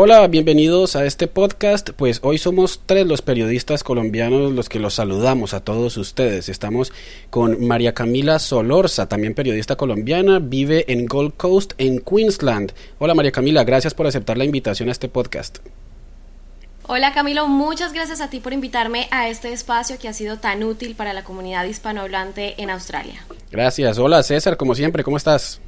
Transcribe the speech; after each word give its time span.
Hola, 0.00 0.24
bienvenidos 0.28 0.94
a 0.94 1.04
este 1.06 1.26
podcast. 1.26 1.90
Pues 1.90 2.20
hoy 2.22 2.38
somos 2.38 2.82
tres 2.86 3.04
los 3.04 3.20
periodistas 3.20 3.82
colombianos 3.82 4.52
los 4.52 4.68
que 4.68 4.78
los 4.78 4.94
saludamos 4.94 5.54
a 5.54 5.64
todos 5.64 5.96
ustedes. 5.96 6.48
Estamos 6.48 6.92
con 7.30 7.66
María 7.66 7.94
Camila 7.94 8.38
Solorza, 8.38 9.08
también 9.08 9.34
periodista 9.34 9.74
colombiana, 9.74 10.38
vive 10.38 10.84
en 10.86 11.06
Gold 11.06 11.32
Coast, 11.36 11.72
en 11.78 11.98
Queensland. 11.98 12.74
Hola 13.00 13.16
María 13.16 13.32
Camila, 13.32 13.64
gracias 13.64 13.92
por 13.92 14.06
aceptar 14.06 14.38
la 14.38 14.44
invitación 14.44 14.88
a 14.88 14.92
este 14.92 15.08
podcast. 15.08 15.58
Hola 16.84 17.12
Camilo, 17.12 17.48
muchas 17.48 17.92
gracias 17.92 18.20
a 18.20 18.30
ti 18.30 18.38
por 18.38 18.52
invitarme 18.52 19.08
a 19.10 19.28
este 19.28 19.52
espacio 19.52 19.98
que 19.98 20.06
ha 20.06 20.12
sido 20.12 20.36
tan 20.38 20.62
útil 20.62 20.94
para 20.94 21.12
la 21.12 21.24
comunidad 21.24 21.64
hispanohablante 21.64 22.54
en 22.62 22.70
Australia. 22.70 23.26
Gracias. 23.50 23.98
Hola 23.98 24.22
César, 24.22 24.56
como 24.56 24.76
siempre, 24.76 25.02
¿cómo 25.02 25.16
estás? 25.16 25.60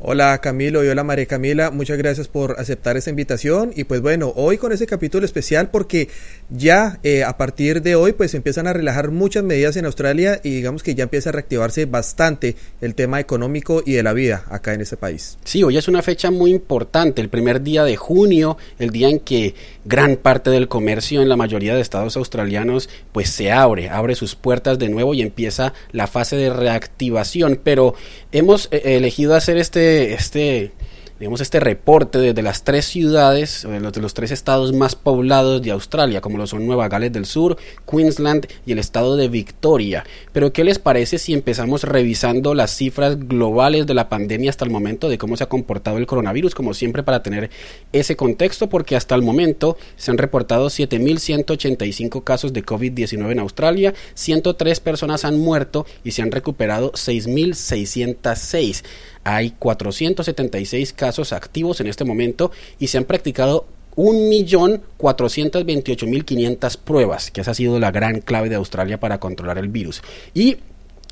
Hola 0.00 0.38
Camilo 0.38 0.84
y 0.84 0.88
hola 0.88 1.04
María 1.04 1.24
Camila, 1.26 1.70
muchas 1.70 1.96
gracias 1.96 2.26
por 2.26 2.58
aceptar 2.58 2.96
esta 2.96 3.10
invitación. 3.10 3.72
Y 3.76 3.84
pues 3.84 4.00
bueno, 4.00 4.32
hoy 4.34 4.58
con 4.58 4.72
ese 4.72 4.86
capítulo 4.86 5.24
especial 5.24 5.70
porque 5.70 6.08
ya 6.50 6.98
eh, 7.02 7.24
a 7.24 7.36
partir 7.36 7.82
de 7.82 7.94
hoy 7.96 8.12
pues 8.12 8.34
empiezan 8.34 8.66
a 8.66 8.72
relajar 8.72 9.10
muchas 9.10 9.44
medidas 9.44 9.76
en 9.76 9.86
Australia 9.86 10.40
y 10.42 10.50
digamos 10.50 10.82
que 10.82 10.94
ya 10.94 11.04
empieza 11.04 11.30
a 11.30 11.32
reactivarse 11.32 11.86
bastante 11.86 12.56
el 12.80 12.94
tema 12.94 13.20
económico 13.20 13.82
y 13.84 13.92
de 13.92 14.02
la 14.02 14.12
vida 14.12 14.44
acá 14.48 14.74
en 14.74 14.80
este 14.80 14.96
país. 14.96 15.38
Sí, 15.44 15.62
hoy 15.62 15.76
es 15.76 15.88
una 15.88 16.02
fecha 16.02 16.30
muy 16.30 16.50
importante, 16.50 17.22
el 17.22 17.28
primer 17.28 17.62
día 17.62 17.84
de 17.84 17.96
junio, 17.96 18.56
el 18.78 18.90
día 18.90 19.08
en 19.08 19.20
que 19.20 19.54
gran 19.84 20.16
parte 20.16 20.50
del 20.50 20.68
comercio 20.68 21.22
en 21.22 21.28
la 21.28 21.36
mayoría 21.36 21.74
de 21.74 21.80
estados 21.80 22.16
australianos 22.16 22.88
pues 23.12 23.30
se 23.30 23.52
abre, 23.52 23.88
abre 23.88 24.14
sus 24.14 24.34
puertas 24.34 24.78
de 24.78 24.88
nuevo 24.88 25.14
y 25.14 25.22
empieza 25.22 25.72
la 25.92 26.06
fase 26.06 26.36
de 26.36 26.50
reactivación, 26.50 27.60
pero 27.62 27.94
hemos 28.32 28.68
eh, 28.70 28.96
elegido 28.96 29.34
hacer 29.34 29.56
este 29.56 30.14
este, 30.14 30.72
digamos, 31.18 31.40
este 31.40 31.60
reporte 31.60 32.18
desde 32.18 32.42
las 32.42 32.64
tres 32.64 32.86
ciudades, 32.86 33.62
de 33.62 33.80
los, 33.80 33.92
de 33.92 34.00
los 34.00 34.14
tres 34.14 34.30
estados 34.32 34.72
más 34.72 34.96
poblados 34.96 35.62
de 35.62 35.70
Australia, 35.70 36.20
como 36.20 36.38
lo 36.38 36.46
son 36.46 36.66
Nueva 36.66 36.88
Gales 36.88 37.12
del 37.12 37.24
Sur, 37.24 37.56
Queensland 37.88 38.46
y 38.66 38.72
el 38.72 38.78
estado 38.78 39.16
de 39.16 39.28
Victoria. 39.28 40.04
Pero, 40.32 40.52
¿qué 40.52 40.64
les 40.64 40.78
parece 40.78 41.18
si 41.18 41.32
empezamos 41.32 41.84
revisando 41.84 42.54
las 42.54 42.76
cifras 42.76 43.28
globales 43.28 43.86
de 43.86 43.94
la 43.94 44.08
pandemia 44.08 44.50
hasta 44.50 44.64
el 44.64 44.70
momento, 44.70 45.08
de 45.08 45.18
cómo 45.18 45.36
se 45.36 45.44
ha 45.44 45.48
comportado 45.48 45.98
el 45.98 46.06
coronavirus, 46.06 46.54
como 46.54 46.74
siempre, 46.74 47.02
para 47.02 47.22
tener 47.22 47.50
ese 47.92 48.16
contexto? 48.16 48.68
Porque 48.68 48.96
hasta 48.96 49.14
el 49.14 49.22
momento 49.22 49.76
se 49.96 50.10
han 50.10 50.18
reportado 50.18 50.66
7.185 50.66 52.24
casos 52.24 52.52
de 52.52 52.64
COVID-19 52.64 53.30
en 53.30 53.38
Australia, 53.38 53.94
103 54.14 54.80
personas 54.80 55.24
han 55.24 55.38
muerto 55.38 55.86
y 56.02 56.10
se 56.10 56.22
han 56.22 56.32
recuperado 56.32 56.92
6.606 56.92 58.82
hay 59.24 59.50
476 59.58 60.92
casos 60.92 61.32
activos 61.32 61.80
en 61.80 61.88
este 61.88 62.04
momento 62.04 62.52
y 62.78 62.86
se 62.88 62.98
han 62.98 63.04
practicado 63.04 63.66
1.428.500 63.96 66.78
pruebas, 66.78 67.30
que 67.30 67.40
esa 67.40 67.52
ha 67.52 67.54
sido 67.54 67.78
la 67.78 67.90
gran 67.90 68.20
clave 68.20 68.48
de 68.48 68.56
Australia 68.56 69.00
para 69.00 69.18
controlar 69.18 69.58
el 69.58 69.68
virus. 69.68 70.02
Y 70.34 70.58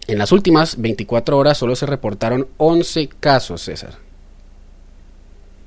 en 0.09 0.19
las 0.19 0.33
últimas 0.33 0.81
24 0.81 1.39
horas 1.39 1.59
solo 1.59 1.77
se 1.77 1.87
reportaron 1.87 2.49
11 2.57 3.09
casos, 3.21 3.63
César. 3.63 4.02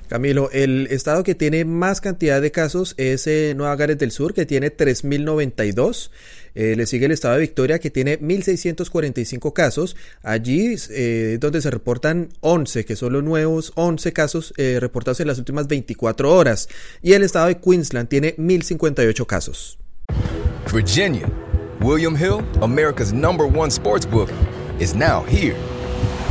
Camilo, 0.08 0.50
el 0.52 0.86
estado 0.90 1.22
que 1.24 1.34
tiene 1.34 1.64
más 1.64 2.00
cantidad 2.00 2.40
de 2.40 2.50
casos 2.52 2.94
es 2.96 3.26
eh, 3.26 3.54
Nueva 3.56 3.76
Gales 3.76 3.98
del 3.98 4.12
Sur, 4.12 4.34
que 4.34 4.46
tiene 4.46 4.74
3.092. 4.74 6.10
Eh, 6.56 6.74
le 6.74 6.86
sigue 6.86 7.04
el 7.04 7.12
estado 7.12 7.34
de 7.34 7.40
Victoria, 7.42 7.78
que 7.78 7.90
tiene 7.90 8.18
1.645 8.18 9.52
casos. 9.52 9.94
Allí 10.22 10.74
eh, 10.90 11.36
donde 11.38 11.60
se 11.60 11.70
reportan 11.70 12.30
11, 12.40 12.86
que 12.86 12.96
son 12.96 13.12
los 13.12 13.22
nuevos 13.22 13.72
11 13.74 14.12
casos 14.14 14.54
eh, 14.56 14.78
reportados 14.80 15.20
en 15.20 15.26
las 15.26 15.38
últimas 15.38 15.68
24 15.68 16.34
horas. 16.34 16.68
Y 17.02 17.12
el 17.12 17.22
estado 17.24 17.48
de 17.48 17.58
Queensland 17.58 18.08
tiene 18.08 18.34
1.058 18.36 19.26
casos. 19.26 19.78
Virginia, 20.72 21.30
William 21.82 22.16
Hill, 22.16 22.42
America's 22.62 23.12
number 23.12 23.46
one 23.46 23.70
sports 23.70 24.06
book, 24.06 24.30
is 24.80 24.94
now 24.94 25.24
here. 25.26 25.56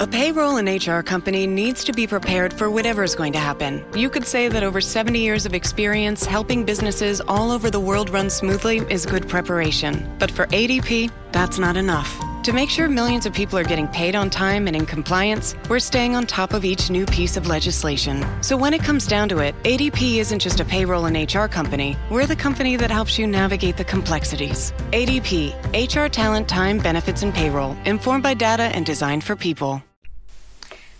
A 0.00 0.06
payroll 0.06 0.56
and 0.56 0.68
HR 0.68 1.00
company 1.00 1.46
needs 1.46 1.84
to 1.84 1.92
be 1.92 2.06
prepared 2.06 2.54
for 2.54 2.70
whatever 2.70 3.02
is 3.02 3.14
going 3.14 3.34
to 3.34 3.38
happen. 3.38 3.84
You 3.94 4.08
could 4.08 4.24
say 4.24 4.48
that 4.48 4.62
over 4.62 4.80
70 4.80 5.18
years 5.18 5.44
of 5.44 5.52
experience 5.52 6.24
helping 6.24 6.64
businesses 6.64 7.20
all 7.20 7.50
over 7.50 7.70
the 7.70 7.78
world 7.78 8.08
run 8.08 8.30
smoothly 8.30 8.78
is 8.88 9.04
good 9.04 9.28
preparation. 9.28 10.10
But 10.18 10.30
for 10.30 10.46
ADP, 10.46 11.10
that's 11.32 11.58
not 11.58 11.76
enough. 11.76 12.18
To 12.42 12.52
make 12.52 12.70
sure 12.70 12.88
millions 12.88 13.24
of 13.24 13.32
people 13.32 13.56
are 13.56 13.62
getting 13.62 13.86
paid 13.86 14.16
on 14.16 14.28
time 14.28 14.66
and 14.66 14.74
in 14.74 14.84
compliance, 14.84 15.54
we're 15.68 15.78
staying 15.78 16.16
on 16.16 16.26
top 16.26 16.52
of 16.54 16.64
each 16.64 16.90
new 16.90 17.06
piece 17.06 17.36
of 17.36 17.46
legislation. 17.46 18.26
So 18.40 18.56
when 18.56 18.74
it 18.74 18.82
comes 18.82 19.06
down 19.06 19.28
to 19.28 19.38
it, 19.38 19.54
ADP 19.62 20.16
isn't 20.16 20.40
just 20.40 20.58
a 20.58 20.64
payroll 20.64 21.04
and 21.04 21.14
HR 21.14 21.46
company, 21.46 21.96
we're 22.10 22.26
the 22.26 22.34
company 22.34 22.74
that 22.78 22.90
helps 22.90 23.16
you 23.16 23.28
navigate 23.28 23.76
the 23.76 23.84
complexities. 23.84 24.72
ADP, 24.90 25.54
HR 25.72 26.08
talent, 26.08 26.48
time, 26.48 26.78
benefits, 26.78 27.22
and 27.22 27.32
payroll, 27.32 27.76
informed 27.84 28.24
by 28.24 28.34
data 28.34 28.64
and 28.74 28.84
designed 28.84 29.22
for 29.22 29.36
people. 29.36 29.80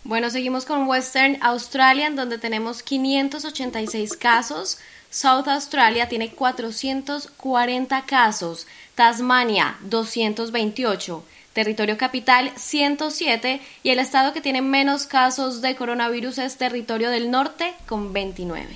Bueno, 0.05 0.31
seguimos 0.31 0.65
con 0.65 0.87
Western 0.87 1.43
Australia, 1.43 2.09
donde 2.11 2.39
tenemos 2.39 2.85
586 2.85 4.17
casos. 4.17 4.79
South 5.11 5.49
Australia 5.49 6.09
tiene 6.09 6.31
440 6.31 8.03
casos. 8.03 8.67
Tasmania, 8.95 9.77
228. 9.89 11.32
Territorio 11.53 11.99
capital, 11.99 12.51
107. 12.57 13.61
Y 13.83 13.91
el 13.91 13.99
estado 13.99 14.33
que 14.33 14.41
tiene 14.41 14.63
menos 14.63 15.07
casos 15.07 15.61
de 15.61 15.77
coronavirus 15.77 16.39
es 16.39 16.57
Territorio 16.57 17.11
del 17.11 17.31
Norte, 17.31 17.75
con 17.87 18.13
29. 18.13 18.67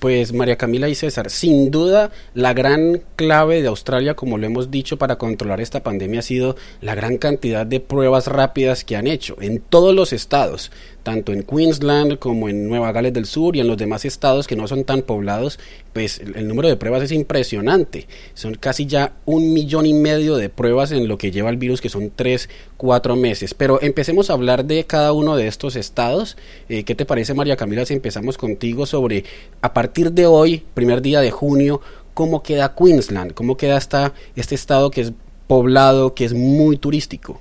Pues 0.00 0.32
María 0.32 0.56
Camila 0.56 0.88
y 0.88 0.94
César, 0.94 1.28
sin 1.28 1.70
duda 1.70 2.10
la 2.32 2.54
gran 2.54 3.02
clave 3.16 3.60
de 3.60 3.68
Australia, 3.68 4.14
como 4.14 4.38
lo 4.38 4.46
hemos 4.46 4.70
dicho, 4.70 4.96
para 4.96 5.16
controlar 5.16 5.60
esta 5.60 5.82
pandemia 5.82 6.20
ha 6.20 6.22
sido 6.22 6.56
la 6.80 6.94
gran 6.94 7.18
cantidad 7.18 7.66
de 7.66 7.80
pruebas 7.80 8.26
rápidas 8.26 8.82
que 8.82 8.96
han 8.96 9.06
hecho 9.06 9.36
en 9.42 9.60
todos 9.60 9.94
los 9.94 10.14
estados, 10.14 10.72
tanto 11.02 11.32
en 11.32 11.42
Queensland 11.42 12.18
como 12.18 12.48
en 12.48 12.68
Nueva 12.68 12.92
Gales 12.92 13.12
del 13.12 13.26
Sur 13.26 13.56
y 13.56 13.60
en 13.60 13.66
los 13.66 13.76
demás 13.76 14.04
estados 14.04 14.46
que 14.46 14.56
no 14.56 14.68
son 14.68 14.84
tan 14.84 15.02
poblados, 15.02 15.58
pues 15.92 16.20
el, 16.20 16.46
número 16.46 16.68
de 16.68 16.76
pruebas 16.76 17.02
es 17.02 17.12
impresionante. 17.12 18.06
Son 18.34 18.54
casi 18.54 18.86
ya 18.86 19.12
un 19.24 19.52
millón 19.52 19.86
y 19.86 19.94
medio 19.94 20.36
de 20.36 20.48
pruebas 20.48 20.92
en 20.92 21.08
lo 21.08 21.18
que 21.18 21.30
lleva 21.30 21.50
el 21.50 21.56
virus, 21.56 21.80
que 21.80 21.88
son 21.88 22.10
tres, 22.14 22.48
cuatro 22.76 23.16
meses. 23.16 23.54
Pero 23.54 23.80
empecemos 23.82 24.30
a 24.30 24.34
hablar 24.34 24.64
de 24.64 24.84
cada 24.84 25.12
uno 25.12 25.36
de 25.36 25.48
estos 25.48 25.76
estados. 25.76 26.36
Eh, 26.68 26.84
¿Qué 26.84 26.94
te 26.94 27.06
parece, 27.06 27.34
María 27.34 27.56
Camila, 27.56 27.84
si 27.84 27.94
empezamos 27.94 28.38
contigo 28.38 28.86
sobre, 28.86 29.24
a 29.62 29.72
partir 29.72 30.12
de 30.12 30.26
hoy, 30.26 30.62
primer 30.74 31.02
día 31.02 31.20
de 31.20 31.30
junio, 31.30 31.80
cómo 32.14 32.42
queda 32.42 32.74
Queensland? 32.74 33.34
¿Cómo 33.34 33.56
queda 33.56 33.78
este 33.78 34.54
estado 34.54 34.90
que 34.90 35.00
es 35.02 35.12
poblado, 35.46 36.14
que 36.14 36.24
es 36.24 36.32
muy 36.32 36.76
turístico? 36.76 37.40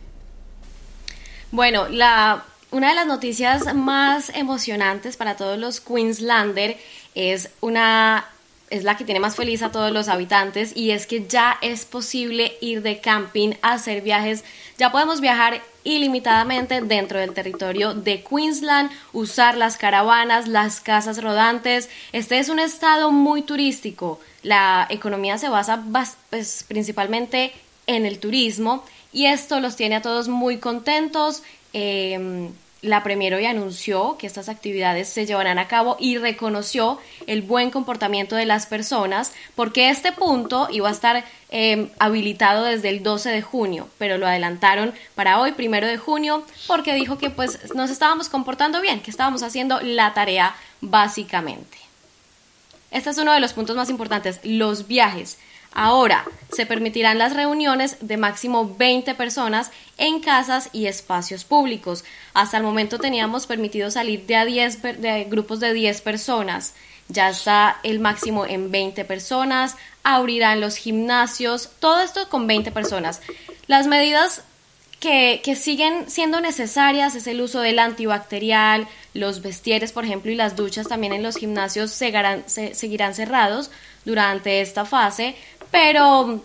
Bueno, 1.51 1.87
la 1.89 2.45
una 2.71 2.89
de 2.89 2.95
las 2.95 3.07
noticias 3.07 3.73
más 3.73 4.29
emocionantes 4.29 5.17
para 5.17 5.35
todos 5.35 5.57
los 5.57 5.79
Queenslander 5.79 6.77
es 7.15 7.49
una 7.61 8.27
es 8.69 8.83
la 8.83 8.97
que 8.97 9.03
tiene 9.03 9.19
más 9.19 9.35
feliz 9.35 9.63
a 9.63 9.71
todos 9.71 9.91
los 9.91 10.07
habitantes 10.09 10.75
y 10.75 10.91
es 10.91 11.07
que 11.07 11.25
ya 11.27 11.57
es 11.61 11.85
posible 11.85 12.55
ir 12.61 12.81
de 12.83 12.99
camping, 12.99 13.53
hacer 13.63 14.01
viajes, 14.01 14.43
ya 14.77 14.91
podemos 14.91 15.21
viajar 15.21 15.61
ilimitadamente 15.83 16.81
dentro 16.81 17.19
del 17.19 17.33
territorio 17.33 17.93
de 17.93 18.23
Queensland, 18.23 18.91
usar 19.11 19.57
las 19.57 19.77
caravanas, 19.77 20.47
las 20.47 20.81
casas 20.81 21.23
rodantes. 21.23 21.89
Este 22.11 22.37
es 22.37 22.49
un 22.49 22.59
estado 22.59 23.11
muy 23.11 23.41
turístico. 23.41 24.19
La 24.43 24.85
economía 24.89 25.37
se 25.37 25.49
basa 25.49 25.83
pues, 26.29 26.63
principalmente 26.67 27.53
en 27.87 28.05
el 28.05 28.19
turismo 28.19 28.83
y 29.11 29.25
esto 29.25 29.59
los 29.59 29.75
tiene 29.75 29.95
a 29.95 30.01
todos 30.01 30.27
muy 30.27 30.57
contentos. 30.57 31.41
Em, 31.73 32.51
la 32.81 33.03
Premier 33.03 33.33
hoy 33.33 33.45
anunció 33.45 34.17
que 34.17 34.25
estas 34.25 34.47
actividades 34.47 35.09
se 35.09 35.25
llevarán 35.25 35.59
a 35.59 35.67
cabo 35.67 35.97
y 35.99 36.17
reconoció 36.17 36.97
el 37.27 37.41
buen 37.41 37.71
comportamiento 37.71 38.37
de 38.37 38.45
las 38.45 38.67
personas 38.67 39.33
porque 39.55 39.89
este 39.89 40.13
punto 40.13 40.69
iba 40.71 40.87
a 40.87 40.93
estar 40.93 41.25
em, 41.49 41.89
habilitado 41.99 42.63
desde 42.63 42.89
el 42.89 43.03
12 43.03 43.31
de 43.31 43.41
junio, 43.41 43.89
pero 43.97 44.17
lo 44.17 44.27
adelantaron 44.27 44.93
para 45.13 45.41
hoy, 45.41 45.51
primero 45.51 45.87
de 45.87 45.97
junio, 45.97 46.43
porque 46.67 46.93
dijo 46.93 47.17
que 47.17 47.29
pues 47.29 47.73
nos 47.75 47.89
estábamos 47.89 48.29
comportando 48.29 48.79
bien, 48.79 49.01
que 49.01 49.11
estábamos 49.11 49.43
haciendo 49.43 49.81
la 49.81 50.13
tarea 50.13 50.55
básicamente. 50.79 51.77
Este 52.91 53.09
es 53.09 53.17
uno 53.17 53.33
de 53.33 53.39
los 53.39 53.53
puntos 53.53 53.75
más 53.75 53.89
importantes, 53.89 54.39
los 54.43 54.87
viajes. 54.87 55.37
Ahora, 55.73 56.25
se 56.51 56.65
permitirán 56.65 57.17
las 57.19 57.35
reuniones 57.35 57.97
de 58.01 58.17
máximo 58.17 58.75
20 58.77 59.13
personas 59.15 59.71
en 59.97 60.19
casas 60.19 60.69
y 60.73 60.87
espacios 60.87 61.43
públicos. 61.43 62.03
Hasta 62.33 62.57
el 62.57 62.63
momento 62.63 62.97
teníamos 62.97 63.45
permitido 63.45 63.91
salir 63.91 64.25
de, 64.25 64.35
a 64.35 64.45
10, 64.45 64.81
de 64.81 65.25
grupos 65.29 65.59
de 65.59 65.73
10 65.73 66.01
personas. 66.01 66.73
Ya 67.07 67.29
está 67.29 67.79
el 67.83 67.99
máximo 67.99 68.45
en 68.45 68.71
20 68.71 69.05
personas. 69.05 69.75
Abrirán 70.03 70.59
los 70.59 70.75
gimnasios. 70.75 71.69
Todo 71.79 72.01
esto 72.01 72.29
con 72.29 72.47
20 72.47 72.71
personas. 72.71 73.21
Las 73.67 73.87
medidas 73.87 74.43
que, 74.99 75.55
siguen 75.55 76.09
siendo 76.09 76.41
necesarias 76.41 77.15
es 77.15 77.27
el 77.27 77.41
uso 77.41 77.61
del 77.61 77.79
antibacterial, 77.79 78.87
los 79.13 79.41
vestieres, 79.41 79.91
por 79.91 80.03
ejemplo, 80.03 80.31
y 80.31 80.35
las 80.35 80.55
duchas 80.55 80.87
también 80.87 81.13
en 81.13 81.23
los 81.23 81.37
gimnasios 81.37 81.91
seguirán 81.91 83.15
cerrados 83.15 83.71
durante 84.05 84.61
esta 84.61 84.85
fase, 84.85 85.35
pero, 85.71 86.41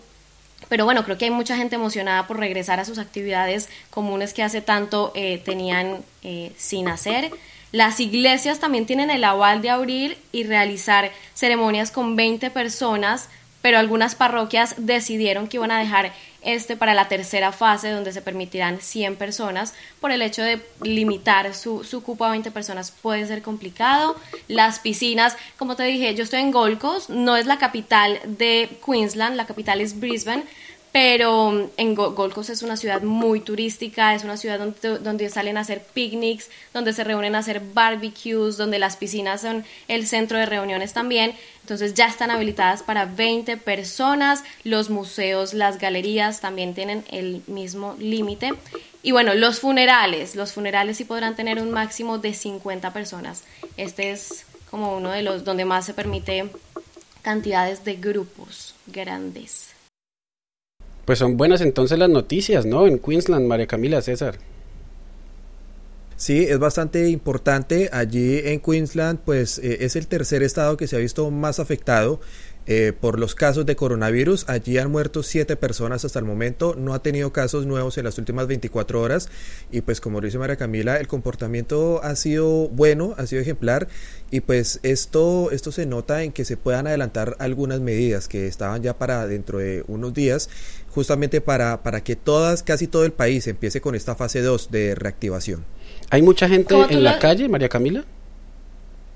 pero 0.68 0.84
bueno, 0.84 1.04
creo 1.04 1.18
que 1.18 1.26
hay 1.26 1.30
mucha 1.30 1.56
gente 1.56 1.76
emocionada 1.76 2.26
por 2.26 2.38
regresar 2.38 2.80
a 2.80 2.84
sus 2.84 2.98
actividades 2.98 3.68
comunes 3.90 4.34
que 4.34 4.42
hace 4.42 4.60
tanto 4.60 5.12
eh, 5.14 5.42
tenían 5.44 5.98
eh, 6.22 6.52
sin 6.56 6.88
hacer. 6.88 7.30
Las 7.72 7.98
iglesias 7.98 8.60
también 8.60 8.86
tienen 8.86 9.10
el 9.10 9.24
aval 9.24 9.60
de 9.60 9.70
abrir 9.70 10.16
y 10.30 10.44
realizar 10.44 11.10
ceremonias 11.34 11.90
con 11.90 12.14
20 12.14 12.50
personas, 12.50 13.28
pero 13.62 13.78
algunas 13.78 14.14
parroquias 14.14 14.74
decidieron 14.78 15.48
que 15.48 15.56
iban 15.56 15.72
a 15.72 15.80
dejar 15.80 16.12
este 16.44 16.76
para 16.76 16.94
la 16.94 17.08
tercera 17.08 17.52
fase 17.52 17.90
donde 17.90 18.12
se 18.12 18.22
permitirán 18.22 18.80
100 18.80 19.16
personas 19.16 19.74
por 20.00 20.10
el 20.10 20.22
hecho 20.22 20.42
de 20.42 20.60
limitar 20.82 21.54
su, 21.54 21.84
su 21.84 22.02
cupo 22.02 22.24
a 22.24 22.30
20 22.30 22.50
personas 22.50 22.90
puede 22.90 23.26
ser 23.26 23.42
complicado. 23.42 24.16
Las 24.48 24.78
piscinas, 24.78 25.36
como 25.58 25.76
te 25.76 25.84
dije, 25.84 26.14
yo 26.14 26.24
estoy 26.24 26.40
en 26.40 26.50
Gold 26.50 26.78
Coast, 26.78 27.10
no 27.10 27.36
es 27.36 27.46
la 27.46 27.58
capital 27.58 28.20
de 28.24 28.68
Queensland, 28.84 29.36
la 29.36 29.46
capital 29.46 29.80
es 29.80 29.98
Brisbane, 29.98 30.44
pero 30.94 31.72
en 31.76 31.96
Gold 31.96 32.38
es 32.48 32.62
una 32.62 32.76
ciudad 32.76 33.02
muy 33.02 33.40
turística, 33.40 34.14
es 34.14 34.22
una 34.22 34.36
ciudad 34.36 34.60
donde, 34.60 35.00
donde, 35.00 35.28
salen 35.28 35.56
a 35.56 35.62
hacer 35.62 35.82
picnics, 35.82 36.50
donde 36.72 36.92
se 36.92 37.02
reúnen 37.02 37.34
a 37.34 37.38
hacer 37.38 37.60
barbecues, 37.60 38.56
donde 38.56 38.78
las 38.78 38.96
piscinas 38.96 39.40
son 39.40 39.64
el 39.88 40.06
centro 40.06 40.38
de 40.38 40.46
reuniones 40.46 40.92
también. 40.92 41.34
Entonces 41.62 41.94
ya 41.94 42.06
están 42.06 42.30
habilitadas 42.30 42.84
para 42.84 43.06
20 43.06 43.56
personas, 43.56 44.44
los 44.62 44.88
museos, 44.88 45.52
las 45.52 45.80
galerías 45.80 46.40
también 46.40 46.74
tienen 46.74 47.04
el 47.10 47.42
mismo 47.48 47.96
límite. 47.98 48.52
Y 49.02 49.10
bueno, 49.10 49.34
los 49.34 49.58
funerales, 49.58 50.36
los 50.36 50.52
funerales 50.52 50.98
sí 50.98 51.04
podrán 51.04 51.34
tener 51.34 51.60
un 51.60 51.72
máximo 51.72 52.18
de 52.18 52.34
50 52.34 52.92
personas. 52.92 53.42
Este 53.76 54.12
es 54.12 54.46
como 54.70 54.96
uno 54.96 55.10
de 55.10 55.22
los 55.22 55.42
donde 55.42 55.64
más 55.64 55.86
se 55.86 55.92
permite 55.92 56.48
cantidades 57.22 57.82
de 57.82 57.96
grupos 57.96 58.76
grandes. 58.86 59.73
Pues 61.04 61.18
son 61.18 61.36
buenas 61.36 61.60
entonces 61.60 61.98
las 61.98 62.08
noticias, 62.08 62.64
¿no? 62.64 62.86
En 62.86 62.98
Queensland, 62.98 63.46
María 63.46 63.66
Camila 63.66 64.00
César. 64.00 64.38
Sí, 66.16 66.44
es 66.44 66.58
bastante 66.58 67.08
importante. 67.08 67.90
Allí 67.92 68.38
en 68.44 68.60
Queensland, 68.60 69.18
pues 69.24 69.58
eh, 69.58 69.78
es 69.80 69.96
el 69.96 70.06
tercer 70.06 70.42
estado 70.42 70.76
que 70.76 70.86
se 70.86 70.96
ha 70.96 71.00
visto 71.00 71.30
más 71.30 71.58
afectado 71.58 72.20
eh, 72.66 72.94
por 72.98 73.18
los 73.18 73.34
casos 73.34 73.66
de 73.66 73.76
coronavirus. 73.76 74.48
Allí 74.48 74.78
han 74.78 74.90
muerto 74.90 75.22
siete 75.22 75.56
personas 75.56 76.04
hasta 76.04 76.18
el 76.18 76.24
momento. 76.24 76.74
No 76.78 76.94
ha 76.94 77.02
tenido 77.02 77.32
casos 77.32 77.66
nuevos 77.66 77.98
en 77.98 78.04
las 78.04 78.16
últimas 78.16 78.46
24 78.46 79.02
horas. 79.02 79.28
Y 79.70 79.82
pues 79.82 80.00
como 80.00 80.20
dice 80.20 80.38
María 80.38 80.56
Camila, 80.56 80.96
el 80.96 81.08
comportamiento 81.08 82.00
ha 82.02 82.16
sido 82.16 82.68
bueno, 82.68 83.14
ha 83.18 83.26
sido 83.26 83.42
ejemplar. 83.42 83.88
Y 84.30 84.40
pues 84.40 84.80
esto, 84.82 85.50
esto 85.50 85.72
se 85.72 85.84
nota 85.84 86.22
en 86.22 86.32
que 86.32 86.46
se 86.46 86.56
puedan 86.56 86.86
adelantar 86.86 87.36
algunas 87.38 87.80
medidas 87.80 88.28
que 88.28 88.46
estaban 88.46 88.82
ya 88.82 88.96
para 88.96 89.26
dentro 89.26 89.58
de 89.58 89.84
unos 89.86 90.14
días, 90.14 90.48
justamente 90.94 91.40
para, 91.40 91.82
para 91.82 92.02
que 92.04 92.14
todas, 92.14 92.62
casi 92.62 92.86
todo 92.86 93.04
el 93.04 93.12
país 93.12 93.46
empiece 93.48 93.80
con 93.80 93.94
esta 93.94 94.14
fase 94.14 94.40
2 94.42 94.70
de 94.70 94.94
reactivación. 94.94 95.64
¿Hay 96.10 96.22
mucha 96.22 96.48
gente 96.48 96.74
en 96.90 97.02
la 97.02 97.18
calle, 97.18 97.48
María 97.48 97.68
Camila? 97.68 98.04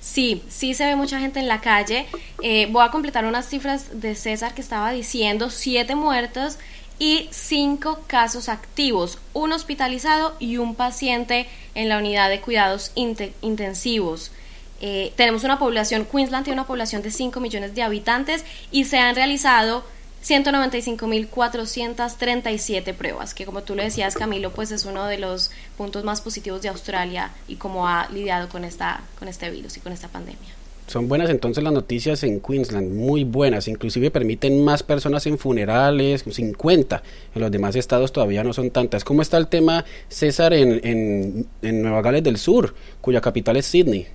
Sí, 0.00 0.42
sí 0.48 0.74
se 0.74 0.86
ve 0.86 0.96
mucha 0.96 1.20
gente 1.20 1.38
en 1.38 1.48
la 1.48 1.60
calle. 1.60 2.06
Eh, 2.42 2.68
voy 2.70 2.84
a 2.84 2.90
completar 2.90 3.24
unas 3.24 3.48
cifras 3.48 4.00
de 4.00 4.14
César 4.14 4.54
que 4.54 4.60
estaba 4.60 4.90
diciendo, 4.90 5.50
siete 5.50 5.94
muertos 5.94 6.58
y 6.98 7.28
cinco 7.30 8.00
casos 8.08 8.48
activos, 8.48 9.18
un 9.32 9.52
hospitalizado 9.52 10.34
y 10.40 10.56
un 10.56 10.74
paciente 10.74 11.46
en 11.76 11.88
la 11.88 11.98
unidad 11.98 12.28
de 12.28 12.40
cuidados 12.40 12.92
intensivos. 12.94 14.32
Eh, 14.80 15.12
tenemos 15.16 15.44
una 15.44 15.58
población, 15.58 16.06
Queensland 16.10 16.44
tiene 16.44 16.60
una 16.60 16.66
población 16.66 17.02
de 17.02 17.10
5 17.10 17.40
millones 17.40 17.74
de 17.74 17.82
habitantes 17.82 18.44
y 18.70 18.84
se 18.84 18.98
han 18.98 19.16
realizado 19.16 19.84
195.437 20.24 22.94
pruebas, 22.94 23.34
que 23.34 23.44
como 23.46 23.62
tú 23.62 23.74
lo 23.74 23.82
decías 23.82 24.14
Camilo, 24.14 24.52
pues 24.52 24.70
es 24.70 24.84
uno 24.84 25.06
de 25.06 25.18
los 25.18 25.50
puntos 25.76 26.04
más 26.04 26.20
positivos 26.20 26.62
de 26.62 26.68
Australia 26.68 27.32
y 27.46 27.56
cómo 27.56 27.88
ha 27.88 28.08
lidiado 28.10 28.48
con, 28.48 28.64
esta, 28.64 29.02
con 29.18 29.26
este 29.28 29.50
virus 29.50 29.76
y 29.76 29.80
con 29.80 29.92
esta 29.92 30.08
pandemia. 30.08 30.58
Son 30.88 31.06
buenas 31.06 31.28
entonces 31.28 31.62
las 31.62 31.74
noticias 31.74 32.24
en 32.24 32.40
Queensland, 32.40 32.94
muy 32.94 33.22
buenas, 33.22 33.68
inclusive 33.68 34.10
permiten 34.10 34.64
más 34.64 34.82
personas 34.82 35.26
en 35.26 35.36
funerales, 35.36 36.24
50, 36.26 37.02
en 37.34 37.42
los 37.42 37.50
demás 37.50 37.76
estados 37.76 38.10
todavía 38.10 38.42
no 38.42 38.54
son 38.54 38.70
tantas. 38.70 39.04
¿Cómo 39.04 39.20
está 39.20 39.36
el 39.36 39.48
tema, 39.48 39.84
César, 40.08 40.54
en, 40.54 40.80
en, 40.82 41.46
en 41.60 41.82
Nueva 41.82 42.00
Gales 42.00 42.22
del 42.22 42.38
Sur, 42.38 42.74
cuya 43.02 43.20
capital 43.20 43.58
es 43.58 43.66
Sydney? 43.66 44.06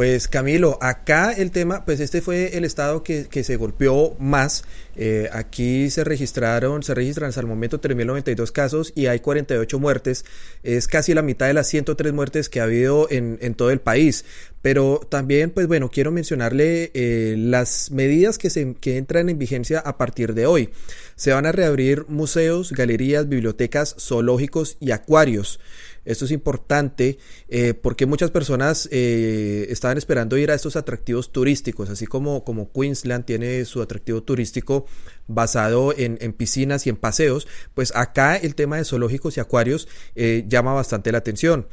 Pues 0.00 0.28
Camilo, 0.28 0.78
acá 0.80 1.30
el 1.30 1.50
tema, 1.50 1.84
pues 1.84 2.00
este 2.00 2.22
fue 2.22 2.56
el 2.56 2.64
estado 2.64 3.02
que, 3.02 3.44
se 3.44 3.56
golpeó 3.56 4.16
más. 4.18 4.64
Eh, 4.96 5.28
aquí 5.30 5.90
se 5.90 6.04
registraron, 6.04 6.82
se 6.82 6.94
registran 6.94 7.28
hasta 7.28 7.42
el 7.42 7.46
momento 7.46 7.82
3.092 7.82 8.50
casos 8.50 8.94
y 8.96 9.08
hay 9.08 9.20
48 9.20 9.78
muertes. 9.78 10.24
Es 10.62 10.88
casi 10.88 11.12
la 11.12 11.20
mitad 11.20 11.48
de 11.48 11.52
las 11.52 11.66
103 11.66 12.14
muertes 12.14 12.48
que 12.48 12.60
ha 12.60 12.62
habido 12.62 13.08
en, 13.10 13.54
todo 13.54 13.70
el 13.70 13.80
país. 13.80 14.24
Pero 14.62 15.06
también, 15.06 15.50
pues 15.50 15.66
bueno, 15.66 15.90
quiero 15.90 16.12
mencionarle 16.12 16.90
eh, 16.94 17.34
las 17.36 17.90
medidas 17.90 18.38
que, 18.38 18.48
se, 18.48 18.76
que 18.80 18.96
entran 18.96 19.28
en 19.28 19.38
vigencia 19.38 19.80
a 19.80 19.98
partir 19.98 20.32
de 20.32 20.46
hoy. 20.46 20.70
Se 21.14 21.32
van 21.32 21.44
a 21.44 21.52
reabrir 21.52 22.06
museos, 22.08 22.72
galerías, 22.72 23.28
bibliotecas, 23.28 23.96
zoológicos 23.98 24.78
y 24.80 24.92
acuarios. 24.92 25.60
Esto 26.04 26.24
es 26.24 26.30
importante 26.30 27.18
eh, 27.48 27.74
porque 27.74 28.06
muchas 28.06 28.30
personas 28.30 28.88
eh, 28.90 29.66
estaban 29.68 29.98
esperando 29.98 30.38
ir 30.38 30.50
a 30.50 30.54
estos 30.54 30.76
atractivos 30.76 31.30
turísticos, 31.30 31.90
así 31.90 32.06
como, 32.06 32.42
como 32.42 32.72
Queensland 32.72 33.24
tiene 33.24 33.64
su 33.64 33.82
atractivo 33.82 34.22
turístico 34.22 34.86
basado 35.28 35.94
en, 35.96 36.16
piscinas 36.32 36.86
y 36.86 36.90
en 36.90 36.96
paseos, 36.96 37.46
pues 37.74 37.92
acá 37.94 38.36
el 38.36 38.54
tema 38.54 38.78
de 38.78 38.84
zoológicos 38.84 39.36
y 39.36 39.40
acuarios 39.40 39.88
eh, 40.16 40.44
llama 40.48 40.72
bastante 40.72 41.12
la 41.12 41.18
atención. 41.18 41.68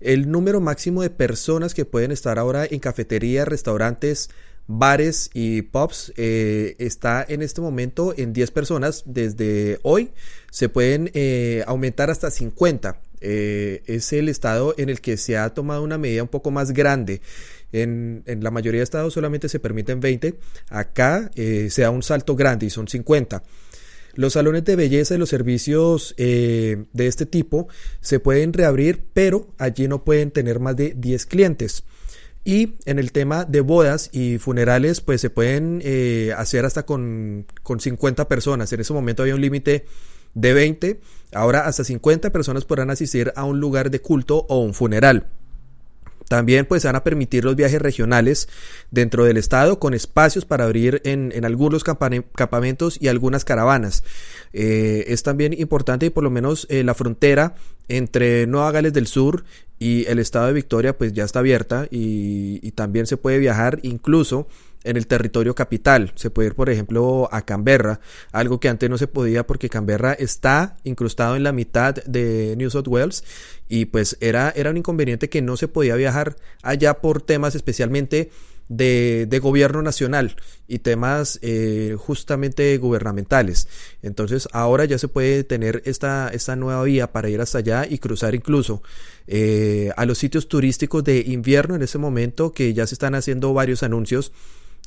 El 0.00 0.30
número 0.30 0.60
máximo 0.60 1.02
de 1.02 1.10
personas 1.10 1.74
que 1.74 1.84
pueden 1.84 2.12
estar 2.12 2.38
ahora 2.38 2.64
en 2.68 2.80
cafeterías, 2.80 3.46
restaurantes, 3.46 4.30
bares 4.68 5.28
y 5.34 5.62
pubs 5.62 6.12
está 6.16 7.24
en 7.28 7.42
este 7.42 7.60
momento 7.60 8.14
en 8.16 8.32
10 8.32 8.50
personas. 8.52 9.02
Desde 9.06 9.78
hoy 9.82 10.12
se 10.50 10.68
pueden 10.68 11.12
aumentar 11.66 12.10
hasta 12.10 12.30
50. 12.30 13.00
Eh, 13.24 13.82
es 13.86 14.12
el 14.12 14.28
estado 14.28 14.74
en 14.76 14.88
el 14.88 15.00
que 15.00 15.16
se 15.16 15.38
ha 15.38 15.50
tomado 15.54 15.82
una 15.82 15.96
medida 15.96 16.22
un 16.22 16.28
poco 16.28 16.50
más 16.50 16.72
grande. 16.72 17.22
En, 17.70 18.24
la 18.26 18.50
mayoría 18.50 18.80
de 18.80 18.84
estados 18.84 19.14
solamente 19.14 19.48
se 19.48 19.60
permiten 19.60 20.00
20, 20.00 20.34
acá 20.68 21.30
eh, 21.36 21.68
se 21.70 21.82
da 21.82 21.90
un 21.90 22.02
salto 22.02 22.36
grande 22.36 22.66
y 22.66 22.70
son 22.70 22.88
50. 22.88 23.42
Los 24.14 24.34
salones 24.34 24.64
de 24.64 24.76
belleza 24.76 25.14
y 25.14 25.18
los 25.18 25.30
servicios 25.30 26.14
eh, 26.18 26.84
de 26.92 27.06
este 27.06 27.24
tipo 27.24 27.68
se 28.00 28.18
pueden 28.20 28.52
reabrir, 28.52 29.04
pero 29.14 29.48
allí 29.56 29.88
no 29.88 30.04
pueden 30.04 30.32
tener 30.32 30.60
más 30.60 30.76
de 30.76 30.92
10 30.94 31.24
clientes. 31.26 31.84
Y 32.44 32.74
en 32.84 32.98
el 32.98 33.12
tema 33.12 33.44
de 33.44 33.60
bodas 33.60 34.10
y 34.12 34.38
funerales, 34.38 35.00
pues 35.00 35.20
se 35.20 35.30
pueden 35.30 35.80
hacer 36.36 36.64
hasta 36.64 36.84
con, 36.84 37.46
con 37.62 37.78
50 37.78 38.26
personas. 38.26 38.72
En 38.72 38.80
ese 38.80 38.92
momento 38.92 39.22
había 39.22 39.36
un 39.36 39.40
límite 39.40 39.86
de 40.34 40.52
20, 40.52 41.00
ahora 41.34 41.66
hasta 41.66 41.84
50 41.84 42.30
personas 42.30 42.64
podrán 42.64 42.90
asistir 42.90 43.32
a 43.36 43.44
un 43.44 43.60
lugar 43.60 43.90
de 43.90 44.00
culto 44.00 44.46
o 44.48 44.58
un 44.60 44.74
funeral. 44.74 45.26
También 46.28 46.64
pues 46.64 46.84
van 46.84 46.96
a 46.96 47.04
permitir 47.04 47.44
los 47.44 47.56
viajes 47.56 47.82
regionales 47.82 48.48
dentro 48.90 49.24
del 49.24 49.36
estado 49.36 49.78
con 49.78 49.92
espacios 49.92 50.46
para 50.46 50.64
abrir 50.64 51.02
en, 51.04 51.44
algunos 51.44 51.84
campamentos 51.84 52.96
y 52.98 53.08
algunas 53.08 53.44
caravanas. 53.44 54.02
Eh, 54.54 55.04
es 55.08 55.22
también 55.22 55.52
importante 55.52 56.06
y 56.06 56.10
por 56.10 56.24
lo 56.24 56.30
menos 56.30 56.66
eh, 56.70 56.84
la 56.84 56.94
frontera 56.94 57.54
entre 57.88 58.46
Nueva 58.46 58.72
Gales 58.72 58.94
del 58.94 59.08
Sur 59.08 59.44
y 59.78 60.06
el 60.06 60.18
estado 60.20 60.46
de 60.46 60.54
Victoria 60.54 60.96
pues 60.96 61.12
ya 61.12 61.24
está 61.24 61.40
abierta 61.40 61.86
y 61.90 62.70
también 62.70 63.06
se 63.06 63.18
puede 63.18 63.38
viajar 63.38 63.80
incluso 63.82 64.46
en 64.84 64.96
el 64.96 65.06
territorio 65.06 65.54
capital. 65.54 66.12
Se 66.14 66.30
puede 66.30 66.48
ir, 66.48 66.54
por 66.54 66.70
ejemplo, 66.70 67.28
a 67.32 67.42
Canberra, 67.42 68.00
algo 68.32 68.60
que 68.60 68.68
antes 68.68 68.88
no 68.90 68.98
se 68.98 69.06
podía 69.06 69.46
porque 69.46 69.68
Canberra 69.68 70.12
está 70.12 70.76
incrustado 70.84 71.36
en 71.36 71.42
la 71.42 71.52
mitad 71.52 71.94
de 71.94 72.54
New 72.56 72.70
South 72.70 72.88
Wales 72.88 73.24
y 73.68 73.86
pues 73.86 74.16
era, 74.20 74.52
era 74.54 74.70
un 74.70 74.76
inconveniente 74.76 75.28
que 75.28 75.42
no 75.42 75.56
se 75.56 75.68
podía 75.68 75.96
viajar 75.96 76.36
allá 76.62 77.00
por 77.00 77.22
temas 77.22 77.54
especialmente 77.54 78.30
de, 78.68 79.26
de, 79.28 79.38
gobierno 79.38 79.82
nacional 79.82 80.36
y 80.66 80.78
temas 80.78 81.38
eh, 81.42 81.96
justamente 81.98 82.76
gubernamentales. 82.78 83.68
Entonces 84.02 84.48
ahora 84.52 84.84
ya 84.84 84.98
se 84.98 85.08
puede 85.08 85.44
tener 85.44 85.82
esta, 85.84 86.30
esta 86.32 86.56
nueva 86.56 86.82
vía 86.84 87.12
para 87.12 87.28
ir 87.28 87.40
hasta 87.40 87.58
allá 87.58 87.86
y 87.88 87.98
cruzar 87.98 88.34
incluso 88.34 88.82
eh, 89.26 89.90
a 89.96 90.06
los 90.06 90.18
sitios 90.18 90.48
turísticos 90.48 91.04
de 91.04 91.20
invierno 91.20 91.74
en 91.74 91.82
ese 91.82 91.98
momento 91.98 92.52
que 92.52 92.72
ya 92.72 92.86
se 92.86 92.94
están 92.94 93.14
haciendo 93.14 93.52
varios 93.52 93.82
anuncios 93.82 94.32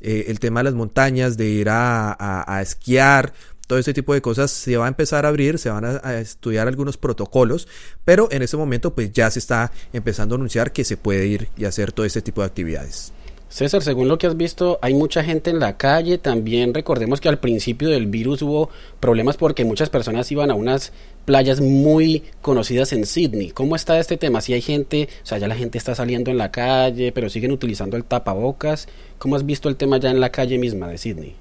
eh, 0.01 0.25
el 0.27 0.39
tema 0.39 0.59
de 0.59 0.65
las 0.65 0.73
montañas, 0.73 1.37
de 1.37 1.47
ir 1.47 1.67
a, 1.69 2.59
esquiar, 2.61 3.33
todo 3.67 3.79
este 3.79 3.93
tipo 3.93 4.13
de 4.13 4.21
cosas 4.21 4.51
se 4.51 4.77
va 4.77 4.85
a 4.85 4.87
empezar 4.87 5.25
a 5.25 5.29
abrir, 5.29 5.57
se 5.57 5.69
van 5.69 5.85
a, 5.85 6.19
estudiar 6.19 6.67
algunos 6.67 6.97
protocolos, 6.97 7.67
pero 8.03 8.27
en 8.31 8.41
ese 8.41 8.57
momento 8.57 8.93
pues 8.93 9.11
ya 9.11 9.29
se 9.31 9.39
está 9.39 9.71
empezando 9.93 10.35
a 10.35 10.37
anunciar 10.37 10.71
que 10.71 10.83
se 10.83 10.97
puede 10.97 11.27
ir 11.27 11.47
y 11.57 11.65
hacer 11.65 11.91
todo 11.91 12.05
este 12.05 12.21
tipo 12.21 12.41
de 12.41 12.47
actividades. 12.47 13.11
César, 13.47 13.81
según 13.83 14.07
lo 14.09 14.17
que 14.17 14.27
has 14.27 14.35
visto, 14.35 14.79
hay 14.81 14.93
mucha 14.93 15.23
gente 15.23 15.49
en 15.49 15.59
la 15.59 15.77
calle. 15.77 16.17
También 16.17 16.73
recordemos 16.73 17.21
que 17.21 17.29
al 17.29 17.39
principio 17.39 17.89
del 17.89 18.07
virus 18.07 18.41
hubo 18.41 18.69
problemas 18.99 19.37
porque 19.37 19.63
muchas 19.63 19.89
personas 19.89 20.29
iban 20.31 20.51
a 20.51 20.55
unas 20.55 20.91
playas 21.25 21.59
muy 21.59 22.23
conocidas 22.41 22.93
en 22.93 23.05
Sydney. 23.05 23.51
¿Cómo 23.51 23.75
está 23.75 23.99
este 23.99 24.17
tema? 24.17 24.41
Si 24.41 24.53
hay 24.53 24.61
gente, 24.61 25.09
o 25.23 25.25
sea, 25.25 25.37
ya 25.37 25.47
la 25.47 25.55
gente 25.55 25.77
está 25.77 25.95
saliendo 25.95 26.31
en 26.31 26.37
la 26.37 26.51
calle, 26.51 27.11
pero 27.11 27.29
siguen 27.29 27.51
utilizando 27.51 27.97
el 27.97 28.05
tapabocas. 28.05 28.87
¿Cómo 29.17 29.35
has 29.35 29.45
visto 29.45 29.67
el 29.69 29.75
tema 29.75 29.97
ya 29.97 30.11
en 30.11 30.19
la 30.19 30.31
calle 30.31 30.57
misma 30.57 30.87
de 30.87 30.97
Sydney? 30.97 31.35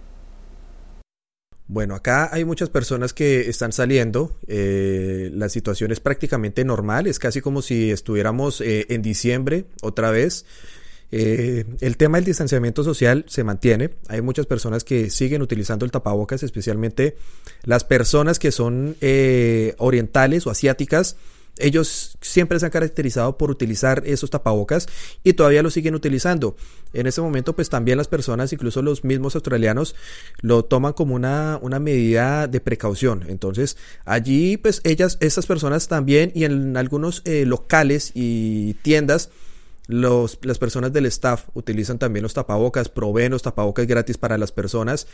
Bueno, 1.67 1.95
acá 1.95 2.29
hay 2.31 2.45
muchas 2.45 2.69
personas 2.69 3.15
que 3.15 3.49
están 3.49 3.73
saliendo. 3.73 4.37
Eh, 4.47 5.31
la 5.33 5.49
situación 5.49 5.93
es 5.93 6.01
prácticamente 6.01 6.65
normal. 6.65 7.07
Es 7.07 7.19
casi 7.19 7.41
como 7.41 7.63
si 7.63 7.91
estuviéramos 7.91 8.61
eh, 8.61 8.87
en 8.91 9.01
diciembre 9.01 9.65
otra 9.81 10.11
vez. 10.11 10.45
Eh, 11.11 11.65
el 11.81 11.97
tema 11.97 12.19
del 12.19 12.25
distanciamiento 12.25 12.83
social 12.83 13.25
se 13.29 13.45
mantiene. 13.45 13.91
Hay 14.09 14.21
muchas 14.21 14.47
personas 14.47 14.85
que 14.85 15.11
siguen 15.11 15.43
utilizando 15.43 15.85
el 15.85 15.91
tapabocas, 15.91 16.43
especialmente 16.43 17.17
las 17.63 17.85
personas 17.85 18.39
que 18.39 18.53
son 18.53 18.97
eh, 19.01 19.75
orientales 19.79 20.47
o 20.47 20.51
asiáticas. 20.51 21.17
Ellos 21.57 22.19
siempre 22.21 22.59
se 22.59 22.67
han 22.67 22.73
caracterizado 22.73 23.39
por 23.39 23.49
utilizar 23.49 24.03
esos 24.07 24.29
tapabocas 24.29 24.89
y 25.23 25.35
todavía 25.35 25.63
lo 25.63 25.71
siguen 25.71 25.95
utilizando. 25.95 26.57
En 26.93 27.07
ese 27.07 27.21
momento, 27.21 27.55
pues 27.55 27.71
también 27.71 27.97
las 27.97 28.09
personas, 28.09 28.53
incluso 28.53 28.83
los 28.83 29.05
mismos 29.05 29.37
australianos, 29.37 29.95
lo 30.41 30.65
toman 30.65 30.95
como 30.95 31.15
una, 31.15 31.61
una 31.63 31.79
medida 31.79 32.49
de 32.49 32.61
precaución. 32.61 33.25
Entonces, 33.29 33.77
allí, 34.05 34.57
pues 34.57 34.81
ellas, 34.83 35.17
estas 35.21 35.47
personas 35.47 35.87
también 35.87 36.33
y 36.35 36.45
en 36.45 36.77
algunos 36.77 37.23
eh, 37.25 37.47
locales 37.47 38.11
y 38.15 38.75
tiendas, 38.83 39.31
los, 39.87 40.39
las 40.43 40.59
personas 40.59 40.93
del 40.93 41.07
staff 41.07 41.49
utilizan 41.55 41.99
también 41.99 42.23
los 42.23 42.35
tapabocas, 42.35 42.89
proveen 42.89 43.33
los 43.33 43.43
tapabocas 43.43 43.87
gratis 43.87 44.19
para 44.19 44.39
las 44.39 44.53
personas 44.53 45.07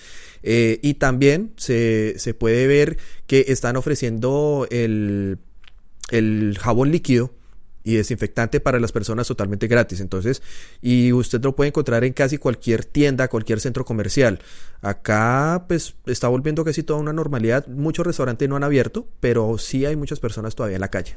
eh, 0.43 0.79
y 0.83 0.95
también 0.95 1.53
se, 1.57 2.15
se, 2.19 2.35
puede 2.35 2.67
ver 2.67 2.99
que 3.27 3.47
están 3.49 3.77
ofreciendo 3.77 4.67
el, 4.71 5.39
el 6.11 6.57
jabón 6.61 6.93
líquido 6.93 7.33
y 7.83 7.95
desinfectante 7.95 8.61
para 8.61 8.79
las 8.79 8.93
personas 8.93 9.27
totalmente 9.27 9.67
gratis. 9.67 10.01
Entonces, 10.01 10.43
y 10.83 11.13
usted 11.13 11.43
lo 11.43 11.57
puede 11.57 11.69
encontrar 11.69 12.05
en 12.05 12.13
casi 12.13 12.39
cualquier 12.39 12.85
tienda, 12.85 13.29
cualquier 13.29 13.61
centro 13.61 13.85
comercial. 13.85 14.41
Acá, 14.83 15.65
pues, 15.67 15.95
está 16.07 16.29
volviendo 16.29 16.65
casi 16.65 16.83
toda 16.83 17.01
una 17.01 17.13
normalidad. 17.13 17.67
Muchos 17.69 18.07
restaurantes 18.07 18.49
no 18.49 18.57
han 18.57 18.65
abierto, 18.65 19.09
pero 19.21 19.57
sí 19.59 19.87
hay 19.87 19.97
muchas 19.97 20.21
personas 20.21 20.55
todavía 20.55 20.77
en 20.77 20.83
la 20.83 20.91
calle. 20.91 21.17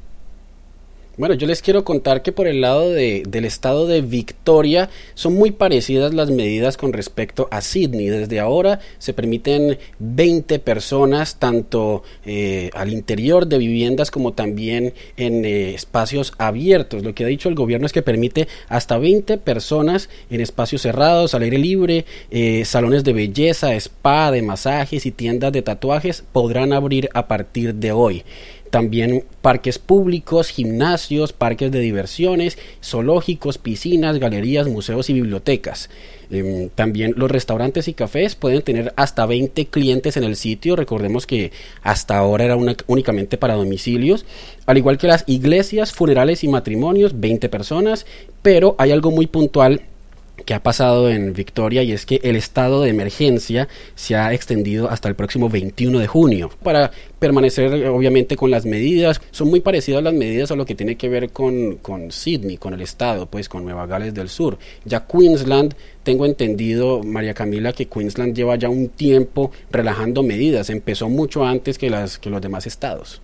Bueno, 1.16 1.36
yo 1.36 1.46
les 1.46 1.62
quiero 1.62 1.84
contar 1.84 2.22
que 2.22 2.32
por 2.32 2.48
el 2.48 2.60
lado 2.60 2.90
de, 2.90 3.22
del 3.28 3.44
estado 3.44 3.86
de 3.86 4.00
Victoria 4.00 4.90
son 5.14 5.34
muy 5.34 5.52
parecidas 5.52 6.12
las 6.12 6.28
medidas 6.28 6.76
con 6.76 6.92
respecto 6.92 7.46
a 7.52 7.60
Sydney. 7.60 8.08
Desde 8.08 8.40
ahora 8.40 8.80
se 8.98 9.12
permiten 9.14 9.78
20 10.00 10.58
personas 10.58 11.38
tanto 11.38 12.02
eh, 12.26 12.70
al 12.74 12.92
interior 12.92 13.46
de 13.46 13.58
viviendas 13.58 14.10
como 14.10 14.32
también 14.32 14.92
en 15.16 15.44
eh, 15.44 15.74
espacios 15.74 16.32
abiertos. 16.38 17.04
Lo 17.04 17.14
que 17.14 17.22
ha 17.22 17.28
dicho 17.28 17.48
el 17.48 17.54
gobierno 17.54 17.86
es 17.86 17.92
que 17.92 18.02
permite 18.02 18.48
hasta 18.68 18.98
20 18.98 19.38
personas 19.38 20.08
en 20.30 20.40
espacios 20.40 20.82
cerrados, 20.82 21.32
al 21.34 21.42
aire 21.42 21.58
libre, 21.58 22.06
eh, 22.32 22.64
salones 22.64 23.04
de 23.04 23.12
belleza, 23.12 23.72
spa, 23.76 24.32
de 24.32 24.42
masajes 24.42 25.06
y 25.06 25.12
tiendas 25.12 25.52
de 25.52 25.62
tatuajes 25.62 26.24
podrán 26.32 26.72
abrir 26.72 27.08
a 27.14 27.28
partir 27.28 27.76
de 27.76 27.92
hoy 27.92 28.24
también 28.74 29.22
parques 29.40 29.78
públicos, 29.78 30.48
gimnasios, 30.48 31.32
parques 31.32 31.70
de 31.70 31.78
diversiones, 31.78 32.58
zoológicos, 32.82 33.56
piscinas, 33.56 34.18
galerías, 34.18 34.66
museos 34.66 35.08
y 35.10 35.12
bibliotecas. 35.12 35.90
Em, 36.28 36.70
también 36.70 37.14
los 37.16 37.30
restaurantes 37.30 37.86
y 37.86 37.94
cafés 37.94 38.34
pueden 38.34 38.62
tener 38.62 38.92
hasta 38.96 39.26
20 39.26 39.66
clientes 39.66 40.16
en 40.16 40.24
el 40.24 40.34
sitio. 40.34 40.74
Recordemos 40.74 41.24
que 41.24 41.52
hasta 41.84 42.18
ahora 42.18 42.46
era 42.46 42.56
únicamente 42.88 43.38
para 43.38 43.54
domicilios. 43.54 44.26
Al 44.66 44.76
igual 44.76 44.98
que 44.98 45.06
las 45.06 45.22
iglesias, 45.28 45.92
funerales 45.92 46.42
y 46.42 46.48
matrimonios, 46.48 47.20
20 47.20 47.48
personas. 47.48 48.06
Pero 48.42 48.74
hay 48.78 48.90
algo 48.90 49.12
muy 49.12 49.28
puntual 49.28 49.82
que 50.44 50.54
ha 50.54 50.62
pasado 50.62 51.08
en 51.08 51.32
Victoria 51.32 51.82
y 51.82 51.92
es 51.92 52.06
que 52.06 52.20
el 52.22 52.36
estado 52.36 52.82
de 52.82 52.90
emergencia 52.90 53.68
se 53.94 54.16
ha 54.16 54.32
extendido 54.34 54.90
hasta 54.90 55.08
el 55.08 55.14
próximo 55.14 55.48
21 55.48 55.98
de 55.98 56.06
junio 56.06 56.50
para 56.62 56.90
permanecer 57.18 57.86
obviamente 57.88 58.36
con 58.36 58.50
las 58.50 58.66
medidas. 58.66 59.20
Son 59.30 59.48
muy 59.48 59.60
parecidas 59.60 60.02
las 60.02 60.12
medidas 60.12 60.50
a 60.50 60.56
lo 60.56 60.66
que 60.66 60.74
tiene 60.74 60.96
que 60.96 61.08
ver 61.08 61.30
con, 61.30 61.76
con 61.76 62.10
Sydney 62.10 62.56
con 62.56 62.74
el 62.74 62.80
estado 62.80 63.26
pues 63.26 63.48
con 63.48 63.64
Nueva 63.64 63.86
Gales 63.86 64.12
del 64.12 64.28
Sur. 64.28 64.58
Ya 64.84 65.06
Queensland 65.06 65.74
tengo 66.02 66.26
entendido 66.26 67.02
María 67.02 67.34
Camila 67.34 67.72
que 67.72 67.86
Queensland 67.86 68.34
lleva 68.34 68.56
ya 68.56 68.68
un 68.68 68.88
tiempo 68.88 69.50
relajando 69.70 70.22
medidas. 70.22 70.68
Empezó 70.68 71.08
mucho 71.08 71.44
antes 71.44 71.78
que 71.78 71.90
las 71.90 72.18
que 72.18 72.30
los 72.30 72.42
demás 72.42 72.66
estados 72.66 73.22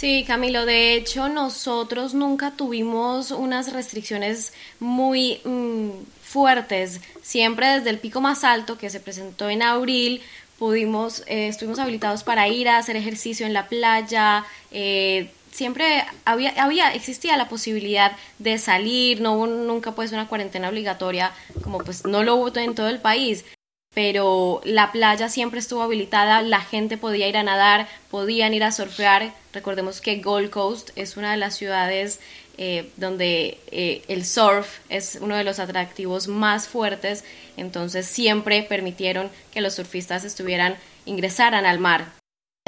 Sí, 0.00 0.24
Camilo, 0.26 0.64
de 0.64 0.94
hecho 0.94 1.28
nosotros 1.28 2.14
nunca 2.14 2.52
tuvimos 2.52 3.32
unas 3.32 3.70
restricciones 3.70 4.54
muy 4.78 5.42
mm, 5.44 5.90
fuertes. 6.22 7.02
Siempre 7.20 7.66
desde 7.66 7.90
el 7.90 7.98
pico 7.98 8.22
más 8.22 8.42
alto 8.42 8.78
que 8.78 8.88
se 8.88 8.98
presentó 8.98 9.50
en 9.50 9.60
abril, 9.60 10.22
pudimos, 10.58 11.22
eh, 11.26 11.48
estuvimos 11.48 11.78
habilitados 11.80 12.24
para 12.24 12.48
ir 12.48 12.70
a 12.70 12.78
hacer 12.78 12.96
ejercicio 12.96 13.44
en 13.44 13.52
la 13.52 13.68
playa. 13.68 14.46
Eh, 14.70 15.30
siempre 15.52 16.02
había, 16.24 16.54
había, 16.62 16.94
existía 16.94 17.36
la 17.36 17.50
posibilidad 17.50 18.12
de 18.38 18.56
salir, 18.56 19.20
no 19.20 19.34
hubo 19.34 19.48
nunca 19.48 19.94
pues 19.94 20.12
una 20.12 20.28
cuarentena 20.28 20.70
obligatoria, 20.70 21.30
como 21.62 21.76
pues 21.76 22.06
no 22.06 22.22
lo 22.22 22.36
hubo 22.36 22.56
en 22.56 22.74
todo 22.74 22.88
el 22.88 23.00
país 23.00 23.44
pero 23.92 24.60
la 24.64 24.92
playa 24.92 25.28
siempre 25.28 25.58
estuvo 25.58 25.82
habilitada, 25.82 26.42
la 26.42 26.60
gente 26.60 26.96
podía 26.96 27.28
ir 27.28 27.36
a 27.36 27.42
nadar, 27.42 27.88
podían 28.10 28.54
ir 28.54 28.62
a 28.62 28.72
surfear. 28.72 29.32
Recordemos 29.52 30.00
que 30.00 30.20
Gold 30.20 30.50
Coast 30.50 30.90
es 30.94 31.16
una 31.16 31.32
de 31.32 31.36
las 31.36 31.56
ciudades 31.56 32.20
eh, 32.56 32.90
donde 32.96 33.58
eh, 33.72 34.02
el 34.06 34.24
surf 34.24 34.78
es 34.88 35.18
uno 35.20 35.36
de 35.36 35.44
los 35.44 35.58
atractivos 35.58 36.28
más 36.28 36.68
fuertes, 36.68 37.24
entonces 37.56 38.06
siempre 38.06 38.62
permitieron 38.62 39.28
que 39.50 39.60
los 39.60 39.74
surfistas 39.74 40.24
estuvieran, 40.24 40.76
ingresaran 41.04 41.66
al 41.66 41.80
mar 41.80 42.19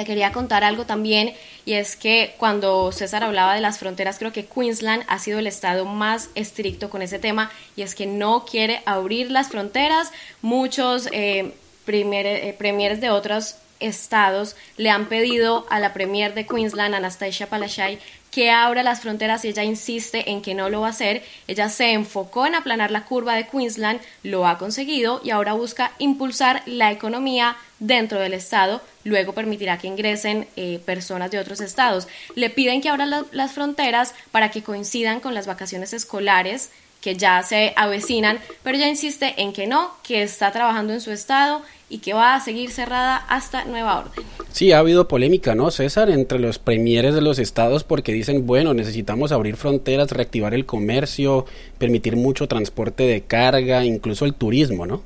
quería 0.05 0.31
contar 0.31 0.63
algo 0.63 0.85
también 0.85 1.33
y 1.65 1.73
es 1.73 1.95
que 1.95 2.33
cuando 2.39 2.91
César 2.91 3.23
hablaba 3.23 3.53
de 3.53 3.61
las 3.61 3.77
fronteras, 3.77 4.17
creo 4.17 4.33
que 4.33 4.45
Queensland 4.45 5.03
ha 5.07 5.19
sido 5.19 5.37
el 5.37 5.45
estado 5.45 5.85
más 5.85 6.29
estricto 6.33 6.89
con 6.89 7.03
ese 7.03 7.19
tema 7.19 7.51
y 7.75 7.83
es 7.83 7.93
que 7.93 8.07
no 8.07 8.43
quiere 8.43 8.81
abrir 8.85 9.29
las 9.29 9.49
fronteras. 9.49 10.11
Muchos 10.41 11.07
eh, 11.11 11.53
eh 11.85 12.55
premiers 12.57 13.01
de 13.01 13.09
otros 13.11 13.55
estados 13.83 14.55
le 14.77 14.89
han 14.89 15.07
pedido 15.07 15.65
a 15.69 15.79
la 15.79 15.93
premier 15.93 16.33
de 16.33 16.45
Queensland, 16.45 16.95
Anastasia 16.95 17.47
Palaszczuk, 17.47 17.99
que 18.33 18.49
abra 18.49 18.81
las 18.81 19.01
fronteras 19.01 19.45
y 19.45 19.49
ella 19.49 19.63
insiste 19.63 20.31
en 20.31 20.41
que 20.41 20.55
no 20.55 20.67
lo 20.69 20.81
va 20.81 20.87
a 20.87 20.89
hacer. 20.89 21.23
Ella 21.47 21.69
se 21.69 21.91
enfocó 21.91 22.47
en 22.47 22.55
aplanar 22.55 22.89
la 22.89 23.05
curva 23.05 23.35
de 23.35 23.47
Queensland, 23.47 24.01
lo 24.23 24.47
ha 24.47 24.57
conseguido 24.57 25.21
y 25.23 25.29
ahora 25.29 25.53
busca 25.53 25.91
impulsar 25.99 26.63
la 26.65 26.91
economía 26.91 27.57
dentro 27.77 28.19
del 28.19 28.33
estado, 28.33 28.81
luego 29.03 29.33
permitirá 29.33 29.77
que 29.77 29.87
ingresen 29.87 30.47
eh, 30.55 30.79
personas 30.83 31.29
de 31.29 31.37
otros 31.37 31.61
estados. 31.61 32.07
Le 32.33 32.49
piden 32.49 32.81
que 32.81 32.89
abra 32.89 33.05
las 33.31 33.51
fronteras 33.51 34.15
para 34.31 34.49
que 34.49 34.63
coincidan 34.63 35.19
con 35.19 35.35
las 35.35 35.45
vacaciones 35.45 35.93
escolares 35.93 36.71
que 37.03 37.15
ya 37.15 37.43
se 37.43 37.73
avecinan, 37.75 38.39
pero 38.63 38.77
ella 38.77 38.87
insiste 38.87 39.33
en 39.37 39.51
que 39.51 39.67
no, 39.67 39.91
que 40.03 40.23
está 40.23 40.51
trabajando 40.51 40.93
en 40.93 41.01
su 41.01 41.11
estado 41.11 41.61
y 41.89 41.97
que 41.97 42.13
va 42.13 42.33
a 42.33 42.39
seguir 42.39 42.71
cerrada 42.71 43.17
hasta 43.17 43.65
nueva 43.65 43.99
orden. 43.99 44.25
Sí, 44.53 44.71
ha 44.71 44.79
habido 44.79 45.07
polémica, 45.09 45.53
¿no, 45.53 45.69
César? 45.69 46.09
Entre 46.09 46.39
los 46.39 46.59
premieres 46.59 47.13
de 47.13 47.21
los 47.21 47.39
estados 47.39 47.83
porque 47.83 48.13
dicen, 48.13 48.47
bueno, 48.47 48.73
necesitamos 48.73 49.33
abrir 49.33 49.57
fronteras, 49.57 50.11
reactivar 50.11 50.53
el 50.53 50.65
comercio, 50.65 51.45
permitir 51.77 52.15
mucho 52.15 52.47
transporte 52.47 53.03
de 53.03 53.21
carga, 53.21 53.83
incluso 53.83 54.23
el 54.23 54.33
turismo, 54.33 54.85
¿no? 54.85 55.03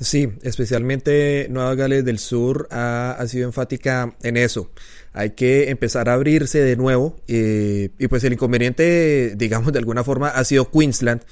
Sí, 0.00 0.28
especialmente 0.42 1.48
Nueva 1.50 1.74
Gales 1.74 2.04
del 2.04 2.20
Sur 2.20 2.68
ha, 2.70 3.24
sido 3.26 3.46
enfática 3.46 4.14
en 4.22 4.36
eso. 4.36 4.70
Hay 5.12 5.30
que 5.30 5.70
empezar 5.70 6.08
a 6.08 6.14
abrirse 6.14 6.60
de 6.60 6.76
nuevo 6.76 7.16
eh, 7.26 7.90
y 7.98 8.06
pues 8.06 8.22
el 8.22 8.32
inconveniente, 8.32 9.34
digamos 9.36 9.72
de 9.72 9.80
alguna 9.80 10.04
forma, 10.04 10.28
ha 10.28 10.44
sido 10.44 10.70
Queensland 10.70 11.22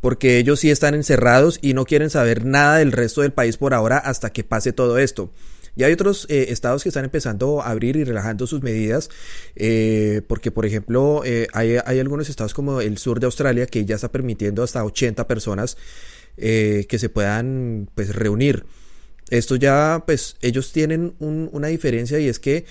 porque 0.00 0.38
ellos 0.38 0.60
sí 0.60 0.70
están 0.70 0.94
encerrados 0.94 1.58
y 1.60 1.74
no 1.74 1.84
quieren 1.84 2.08
saber 2.08 2.44
nada 2.46 2.78
del 2.78 2.92
resto 2.92 3.20
del 3.20 3.32
país 3.32 3.58
por 3.58 3.74
ahora 3.74 3.98
hasta 3.98 4.32
que 4.32 4.42
pase 4.42 4.72
todo 4.72 4.98
esto. 4.98 5.30
Y 5.76 5.82
hay 5.82 5.92
otros 5.92 6.26
eh, 6.30 6.46
estados 6.50 6.82
que 6.82 6.88
están 6.88 7.04
empezando 7.04 7.60
a 7.60 7.70
abrir 7.70 7.96
y 7.96 8.04
relajando 8.04 8.46
sus 8.46 8.62
medidas, 8.62 9.10
eh, 9.56 10.22
porque 10.28 10.50
por 10.50 10.64
ejemplo 10.64 11.22
hay, 11.52 11.76
hay, 11.84 11.98
algunos 11.98 12.28
estados 12.30 12.54
como 12.54 12.80
el 12.80 12.96
sur 12.96 13.18
de 13.18 13.26
Australia 13.26 13.66
que 13.66 13.84
ya 13.84 13.96
está 13.96 14.10
permitiendo 14.12 14.62
hasta 14.62 14.84
80 14.84 15.26
personas 15.26 15.76
eh, 16.36 16.86
que 16.88 16.98
se 16.98 17.08
puedan 17.08 17.88
pues 17.94 18.14
reunir. 18.14 18.64
Esto 19.30 19.56
ya 19.56 20.02
pues 20.06 20.36
ellos 20.42 20.72
tienen 20.72 21.14
una 21.18 21.68
diferencia 21.68 22.18
y 22.18 22.28
es 22.28 22.38
que 22.38 22.66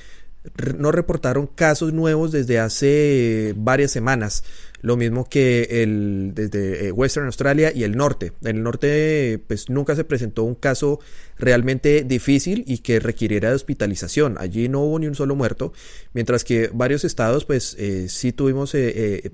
no 0.78 0.92
reportaron 0.92 1.48
casos 1.48 1.94
nuevos 1.94 2.32
desde 2.32 2.60
hace 2.60 3.54
varias 3.56 3.92
semanas. 3.92 4.44
Lo 4.84 4.96
mismo 4.96 5.28
que 5.28 5.82
el 5.82 6.34
desde 6.36 6.88
eh, 6.88 6.92
Western 6.92 7.26
Australia 7.26 7.72
y 7.74 7.84
el 7.84 7.98
norte. 7.98 8.34
En 8.44 8.58
el 8.58 8.64
norte 8.64 9.42
pues 9.48 9.70
nunca 9.70 9.96
se 9.96 10.04
presentó 10.04 10.44
un 10.44 10.54
caso 10.54 11.00
realmente 11.40 12.04
difícil 12.04 12.64
y 12.68 12.78
que 12.78 13.00
requiriera 13.00 13.50
de 13.50 13.56
hospitalización. 13.56 14.36
Allí 14.38 14.70
no 14.70 14.82
hubo 14.82 15.00
ni 15.00 15.08
un 15.08 15.16
solo 15.16 15.36
muerto, 15.36 15.74
mientras 16.14 16.44
que 16.44 16.70
varios 16.72 17.04
estados 17.04 17.46
pues 17.46 17.76
eh, 17.80 18.08
sí 18.08 18.32
tuvimos 18.32 18.76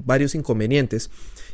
varios 0.06 0.36
inconvenientes. 0.36 1.10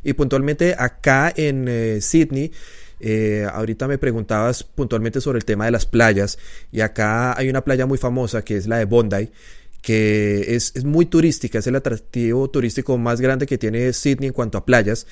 Y 0.06 0.14
puntualmente 0.14 0.76
acá 0.78 1.34
en 1.36 1.66
eh, 1.68 2.00
Sydney, 2.00 2.52
eh, 3.00 3.46
ahorita 3.52 3.88
me 3.88 3.98
preguntabas 3.98 4.64
puntualmente 4.64 5.20
sobre 5.20 5.40
el 5.40 5.46
tema 5.46 5.66
de 5.66 5.72
las 5.72 5.88
playas 5.88 6.38
y 6.72 6.82
acá 6.82 7.38
hay 7.38 7.50
una 7.50 7.64
playa 7.64 7.88
muy 7.88 7.98
famosa 7.98 8.44
que 8.44 8.56
es 8.56 8.68
la 8.68 8.78
de 8.78 8.86
Bondi 8.86 9.32
que 9.86 10.56
es, 10.56 10.84
muy 10.84 11.06
turística, 11.06 11.60
es 11.60 11.68
el 11.68 11.76
atractivo 11.76 12.50
turístico 12.50 12.98
más 12.98 13.22
grande 13.22 13.46
que 13.46 13.60
tiene 13.60 13.94
Sydney 13.94 14.30
en 14.30 14.34
cuanto 14.34 14.58
a 14.58 14.66
playas. 14.66 15.06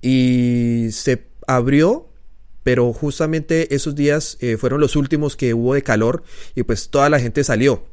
Y 0.00 0.86
se 0.92 1.26
abrió 1.48 2.06
pero 2.62 2.92
justamente 2.92 3.74
esos 3.74 3.96
días 3.96 4.36
eh, 4.38 4.56
fueron 4.56 4.80
los 4.80 4.94
últimos 4.94 5.34
que 5.34 5.52
hubo 5.52 5.74
de 5.74 5.82
calor 5.82 6.22
y 6.54 6.62
pues 6.62 6.90
toda 6.90 7.10
la 7.10 7.18
gente 7.18 7.42
salió. 7.42 7.86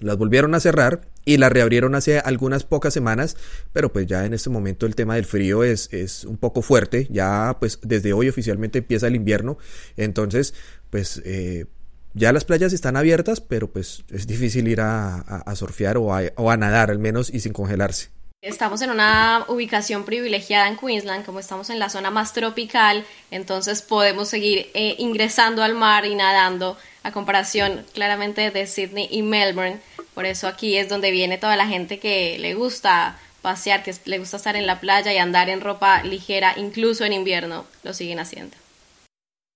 Las 0.00 0.16
volvieron 0.16 0.56
a 0.56 0.60
cerrar 0.60 1.02
y 1.24 1.36
las 1.36 1.52
reabrieron 1.52 1.94
hace 1.94 2.18
algunas 2.18 2.64
pocas 2.64 2.92
semanas, 2.92 3.36
pero 3.72 3.92
pues 3.92 4.08
ya 4.08 4.26
en 4.26 4.34
este 4.34 4.50
momento 4.50 4.86
el 4.86 4.96
tema 4.96 5.14
del 5.14 5.24
frío 5.24 5.62
es, 5.62 5.88
es 5.92 6.24
un 6.24 6.38
poco 6.38 6.62
fuerte, 6.62 7.06
ya 7.10 7.58
pues 7.60 7.78
desde 7.82 8.12
hoy 8.12 8.28
oficialmente 8.28 8.78
empieza 8.78 9.06
el 9.06 9.14
invierno, 9.14 9.56
entonces 9.96 10.54
pues 10.90 11.22
eh, 11.24 11.66
ya 12.14 12.32
las 12.32 12.44
playas 12.44 12.72
están 12.72 12.96
abiertas, 12.96 13.40
pero 13.40 13.70
pues 13.70 14.04
es 14.10 14.26
difícil 14.26 14.68
ir 14.68 14.80
a, 14.80 15.16
a, 15.18 15.56
surfear 15.56 15.98
o 15.98 16.14
a, 16.14 16.22
o 16.36 16.50
a 16.50 16.56
nadar 16.56 16.90
al 16.90 16.98
menos 16.98 17.28
y 17.32 17.40
sin 17.40 17.52
congelarse. 17.52 18.08
Estamos 18.40 18.82
en 18.82 18.90
una 18.90 19.46
ubicación 19.48 20.04
privilegiada 20.04 20.68
en 20.68 20.76
Queensland, 20.76 21.24
como 21.24 21.40
estamos 21.40 21.70
en 21.70 21.78
la 21.78 21.88
zona 21.88 22.10
más 22.10 22.34
tropical, 22.34 23.04
entonces 23.30 23.80
podemos 23.80 24.28
seguir 24.28 24.70
eh, 24.74 24.96
ingresando 24.98 25.62
al 25.62 25.74
mar 25.74 26.04
y 26.04 26.14
nadando, 26.14 26.76
a 27.02 27.10
comparación 27.10 27.84
claramente 27.94 28.50
de 28.50 28.66
Sydney 28.66 29.08
y 29.10 29.22
Melbourne. 29.22 29.80
Por 30.12 30.26
eso 30.26 30.46
aquí 30.46 30.76
es 30.76 30.90
donde 30.90 31.10
viene 31.10 31.38
toda 31.38 31.56
la 31.56 31.66
gente 31.66 31.98
que 31.98 32.38
le 32.38 32.54
gusta 32.54 33.18
pasear, 33.40 33.82
que 33.82 33.94
le 34.04 34.18
gusta 34.18 34.36
estar 34.36 34.56
en 34.56 34.66
la 34.66 34.78
playa 34.78 35.12
y 35.12 35.16
andar 35.16 35.48
en 35.48 35.62
ropa 35.62 36.02
ligera, 36.02 36.52
incluso 36.56 37.04
en 37.06 37.14
invierno, 37.14 37.64
lo 37.82 37.94
siguen 37.94 38.18
haciendo. 38.18 38.56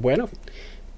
Bueno, 0.01 0.31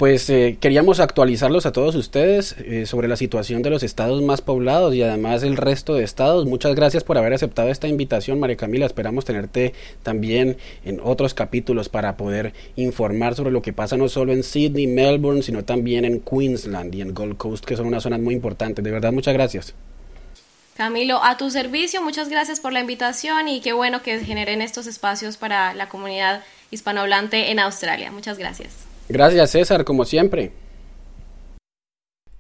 pues 0.00 0.30
eh, 0.30 0.56
queríamos 0.58 0.98
actualizarlos 0.98 1.66
a 1.66 1.72
todos 1.72 1.94
ustedes 1.94 2.56
eh, 2.58 2.86
sobre 2.86 3.06
la 3.06 3.16
situación 3.16 3.60
de 3.60 3.68
los 3.68 3.82
estados 3.82 4.22
más 4.22 4.40
poblados 4.40 4.94
y 4.94 5.02
además 5.02 5.42
el 5.42 5.58
resto 5.58 5.92
de 5.92 6.04
estados. 6.04 6.46
Muchas 6.46 6.74
gracias 6.74 7.04
por 7.04 7.18
haber 7.18 7.34
aceptado 7.34 7.68
esta 7.68 7.86
invitación, 7.86 8.40
María 8.40 8.56
Camila. 8.56 8.86
Esperamos 8.86 9.26
tenerte 9.26 9.74
también 10.02 10.56
en 10.86 11.00
otros 11.04 11.34
capítulos 11.34 11.90
para 11.90 12.16
poder 12.16 12.54
informar 12.76 13.34
sobre 13.34 13.50
lo 13.50 13.60
que 13.60 13.74
pasa 13.74 13.98
no 13.98 14.08
solo 14.08 14.32
en 14.32 14.42
Sydney, 14.42 14.86
Melbourne, 14.86 15.42
sino 15.42 15.66
también 15.66 16.06
en 16.06 16.20
Queensland 16.20 16.94
y 16.94 17.02
en 17.02 17.12
Gold 17.12 17.36
Coast, 17.36 17.66
que 17.66 17.76
son 17.76 17.86
unas 17.86 18.02
zonas 18.02 18.20
muy 18.20 18.32
importantes. 18.32 18.82
De 18.82 18.90
verdad, 18.90 19.12
muchas 19.12 19.34
gracias. 19.34 19.74
Camilo, 20.78 21.22
a 21.22 21.36
tu 21.36 21.50
servicio, 21.50 22.00
muchas 22.00 22.30
gracias 22.30 22.58
por 22.58 22.72
la 22.72 22.80
invitación 22.80 23.48
y 23.48 23.60
qué 23.60 23.74
bueno 23.74 24.00
que 24.00 24.18
generen 24.24 24.62
estos 24.62 24.86
espacios 24.86 25.36
para 25.36 25.74
la 25.74 25.90
comunidad 25.90 26.42
hispanohablante 26.70 27.50
en 27.50 27.58
Australia. 27.58 28.10
Muchas 28.10 28.38
gracias. 28.38 28.89
Gracias 29.11 29.51
César, 29.51 29.85
como 29.85 30.05
siempre. 30.05 30.53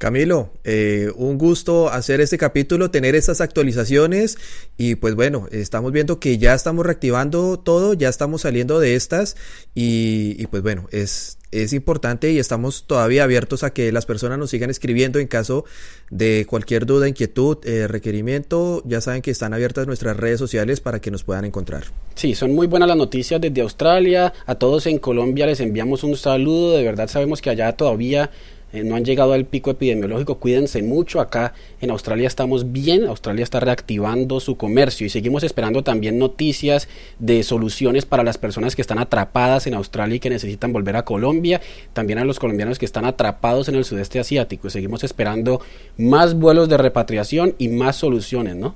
Camilo, 0.00 0.48
eh, 0.64 1.12
un 1.14 1.36
gusto 1.36 1.90
hacer 1.90 2.22
este 2.22 2.38
capítulo, 2.38 2.90
tener 2.90 3.14
estas 3.14 3.42
actualizaciones 3.42 4.38
y 4.78 4.94
pues 4.94 5.14
bueno, 5.14 5.46
estamos 5.52 5.92
viendo 5.92 6.18
que 6.18 6.38
ya 6.38 6.54
estamos 6.54 6.86
reactivando 6.86 7.58
todo, 7.58 7.92
ya 7.92 8.08
estamos 8.08 8.40
saliendo 8.40 8.80
de 8.80 8.94
estas 8.94 9.36
y, 9.74 10.46
pues 10.46 10.62
bueno, 10.62 10.88
es 10.90 11.36
es 11.50 11.72
importante 11.72 12.30
y 12.30 12.38
estamos 12.38 12.84
todavía 12.86 13.24
abiertos 13.24 13.64
a 13.64 13.74
que 13.74 13.90
las 13.90 14.06
personas 14.06 14.38
nos 14.38 14.50
sigan 14.50 14.70
escribiendo 14.70 15.18
en 15.18 15.26
caso 15.26 15.64
de 16.08 16.46
cualquier 16.48 16.86
duda, 16.86 17.08
inquietud, 17.08 17.58
eh, 17.64 17.88
requerimiento. 17.88 18.84
Ya 18.86 19.00
saben 19.00 19.20
que 19.20 19.32
están 19.32 19.52
abiertas 19.52 19.86
nuestras 19.88 20.16
redes 20.16 20.38
sociales 20.38 20.80
para 20.80 21.00
que 21.00 21.10
nos 21.10 21.24
puedan 21.24 21.44
encontrar. 21.44 21.84
Sí, 22.14 22.36
son 22.36 22.54
muy 22.54 22.68
buenas 22.68 22.88
las 22.88 22.96
noticias 22.96 23.40
desde 23.40 23.62
Australia. 23.62 24.32
A 24.46 24.54
todos 24.54 24.86
en 24.86 25.00
Colombia 25.00 25.44
les 25.46 25.58
enviamos 25.58 26.04
un 26.04 26.16
saludo. 26.16 26.76
De 26.76 26.84
verdad 26.84 27.08
sabemos 27.08 27.42
que 27.42 27.50
allá 27.50 27.72
todavía 27.72 28.30
eh, 28.72 28.84
no 28.84 28.94
han 28.94 29.04
llegado 29.04 29.32
al 29.32 29.46
pico 29.46 29.70
epidemiológico, 29.70 30.38
cuídense 30.38 30.82
mucho. 30.82 31.20
Acá 31.20 31.54
en 31.80 31.90
Australia 31.90 32.26
estamos 32.26 32.72
bien, 32.72 33.04
Australia 33.06 33.42
está 33.42 33.60
reactivando 33.60 34.40
su 34.40 34.56
comercio 34.56 35.06
y 35.06 35.10
seguimos 35.10 35.42
esperando 35.42 35.82
también 35.82 36.18
noticias 36.18 36.88
de 37.18 37.42
soluciones 37.42 38.06
para 38.06 38.22
las 38.22 38.38
personas 38.38 38.76
que 38.76 38.82
están 38.82 38.98
atrapadas 38.98 39.66
en 39.66 39.74
Australia 39.74 40.16
y 40.16 40.20
que 40.20 40.30
necesitan 40.30 40.72
volver 40.72 40.96
a 40.96 41.04
Colombia, 41.04 41.60
también 41.92 42.18
a 42.18 42.24
los 42.24 42.38
colombianos 42.38 42.78
que 42.78 42.86
están 42.86 43.04
atrapados 43.04 43.68
en 43.68 43.74
el 43.74 43.84
sudeste 43.84 44.20
asiático. 44.20 44.70
Seguimos 44.70 45.04
esperando 45.04 45.60
más 45.96 46.34
vuelos 46.34 46.68
de 46.68 46.76
repatriación 46.76 47.54
y 47.58 47.68
más 47.68 47.96
soluciones, 47.96 48.56
¿no? 48.56 48.74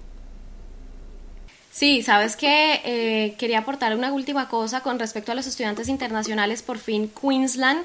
Sí, 1.75 2.03
sabes 2.03 2.37
que 2.37 2.81
eh, 2.85 3.35
quería 3.37 3.59
aportar 3.59 3.97
una 3.97 4.13
última 4.13 4.49
cosa 4.49 4.81
con 4.81 5.01
respecto 5.01 5.33
a 5.33 5.35
los 5.35 5.49
estudiantes 5.49 5.89
internacionales. 5.89 6.63
Por 6.63 6.79
fin, 6.79 7.11
Queensland 7.21 7.83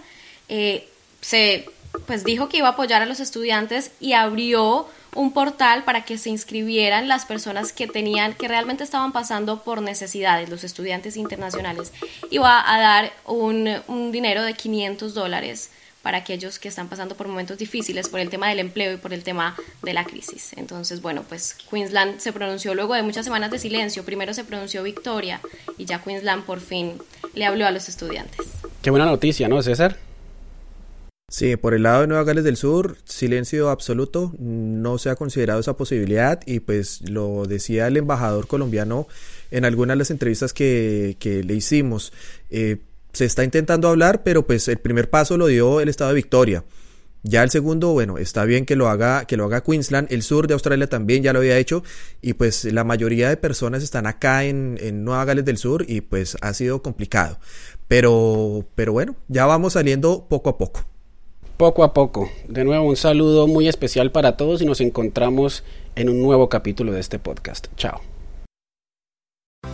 eh, 0.47 0.87
se 1.21 1.65
pues 2.05 2.23
dijo 2.23 2.49
que 2.49 2.57
iba 2.57 2.67
a 2.67 2.71
apoyar 2.71 3.01
a 3.01 3.05
los 3.05 3.19
estudiantes 3.19 3.91
y 3.99 4.13
abrió 4.13 4.87
un 5.15 5.33
portal 5.33 5.83
para 5.83 6.05
que 6.05 6.17
se 6.17 6.29
inscribieran 6.29 7.07
las 7.07 7.25
personas 7.25 7.73
que 7.73 7.87
tenían, 7.87 8.33
que 8.33 8.47
realmente 8.47 8.83
estaban 8.83 9.11
pasando 9.11 9.63
por 9.63 9.81
necesidades, 9.81 10.49
los 10.49 10.63
estudiantes 10.63 11.17
internacionales. 11.17 11.91
Iba 12.29 12.63
a 12.71 12.79
dar 12.79 13.13
un, 13.25 13.69
un 13.87 14.11
dinero 14.11 14.43
de 14.43 14.53
500 14.53 15.13
dólares 15.13 15.71
para 16.01 16.19
aquellos 16.19 16.59
que 16.59 16.69
están 16.69 16.87
pasando 16.87 17.15
por 17.15 17.27
momentos 17.27 17.57
difíciles 17.57 18.07
por 18.07 18.19
el 18.19 18.29
tema 18.29 18.47
del 18.47 18.59
empleo 18.59 18.93
y 18.93 18.97
por 18.97 19.13
el 19.13 19.23
tema 19.23 19.57
de 19.81 19.93
la 19.93 20.05
crisis. 20.05 20.53
Entonces, 20.55 21.01
bueno, 21.01 21.23
pues 21.27 21.55
Queensland 21.69 22.19
se 22.19 22.31
pronunció 22.31 22.73
luego 22.73 22.93
de 22.93 23.03
muchas 23.03 23.25
semanas 23.25 23.51
de 23.51 23.59
silencio. 23.59 24.05
Primero 24.05 24.33
se 24.33 24.43
pronunció 24.43 24.81
Victoria 24.83 25.41
y 25.77 25.85
ya 25.85 26.01
Queensland 26.01 26.45
por 26.45 26.61
fin 26.61 27.01
le 27.33 27.45
habló 27.45 27.65
a 27.65 27.71
los 27.71 27.89
estudiantes. 27.89 28.47
Qué 28.81 28.91
buena 28.91 29.05
noticia, 29.05 29.49
¿no, 29.49 29.61
César? 29.61 29.97
Sí, 31.29 31.55
por 31.57 31.75
el 31.75 31.83
lado 31.83 32.01
de 32.01 32.07
Nueva 32.07 32.23
Gales 32.23 32.43
del 32.43 32.57
Sur, 32.57 32.97
silencio 33.05 33.69
absoluto, 33.69 34.33
no 34.39 34.97
se 34.97 35.11
ha 35.11 35.15
considerado 35.15 35.59
esa 35.59 35.77
posibilidad 35.77 36.41
y 36.47 36.59
pues 36.59 37.07
lo 37.07 37.45
decía 37.45 37.85
el 37.85 37.97
embajador 37.97 38.47
colombiano 38.47 39.07
en 39.51 39.63
algunas 39.63 39.93
de 39.93 39.99
las 39.99 40.11
entrevistas 40.11 40.53
que, 40.53 41.17
que 41.19 41.43
le 41.43 41.53
hicimos. 41.53 42.13
Eh, 42.49 42.77
se 43.13 43.25
está 43.25 43.43
intentando 43.43 43.89
hablar, 43.89 44.23
pero 44.23 44.45
pues 44.47 44.67
el 44.69 44.79
primer 44.79 45.11
paso 45.11 45.37
lo 45.37 45.45
dio 45.45 45.81
el 45.81 45.89
estado 45.89 46.09
de 46.09 46.15
Victoria. 46.15 46.63
Ya 47.21 47.43
el 47.43 47.51
segundo, 47.51 47.91
bueno, 47.91 48.17
está 48.17 48.45
bien 48.45 48.65
que 48.65 48.75
lo 48.75 48.87
haga, 48.87 49.25
que 49.25 49.37
lo 49.37 49.45
haga 49.45 49.61
Queensland, 49.61 50.11
el 50.11 50.23
sur 50.23 50.47
de 50.47 50.53
Australia 50.53 50.87
también 50.87 51.21
ya 51.21 51.33
lo 51.33 51.39
había 51.39 51.57
hecho 51.57 51.83
y 52.21 52.33
pues 52.33 52.63
la 52.65 52.83
mayoría 52.85 53.29
de 53.29 53.37
personas 53.37 53.83
están 53.83 54.07
acá 54.07 54.45
en, 54.45 54.79
en 54.81 55.03
Nueva 55.03 55.25
Gales 55.25 55.45
del 55.45 55.57
Sur 55.57 55.85
y 55.87 56.01
pues 56.01 56.37
ha 56.41 56.53
sido 56.55 56.81
complicado. 56.81 57.37
Pero, 57.87 58.65
pero 58.73 58.93
bueno, 58.93 59.15
ya 59.27 59.45
vamos 59.45 59.73
saliendo 59.73 60.27
poco 60.27 60.49
a 60.49 60.57
poco. 60.57 60.85
Poco 61.59 61.83
a 61.83 61.93
poco. 61.93 62.31
De 62.47 62.63
nuevo, 62.63 62.85
un 62.85 62.95
saludo 62.95 63.45
muy 63.45 63.67
especial 63.67 64.13
para 64.13 64.37
todos 64.37 64.61
y 64.61 64.65
nos 64.65 64.79
encontramos 64.79 65.65
en 65.97 66.07
un 66.07 66.21
nuevo 66.21 66.47
capítulo 66.47 66.93
de 66.93 67.01
este 67.01 67.19
podcast. 67.19 67.67
Chao. 67.75 67.99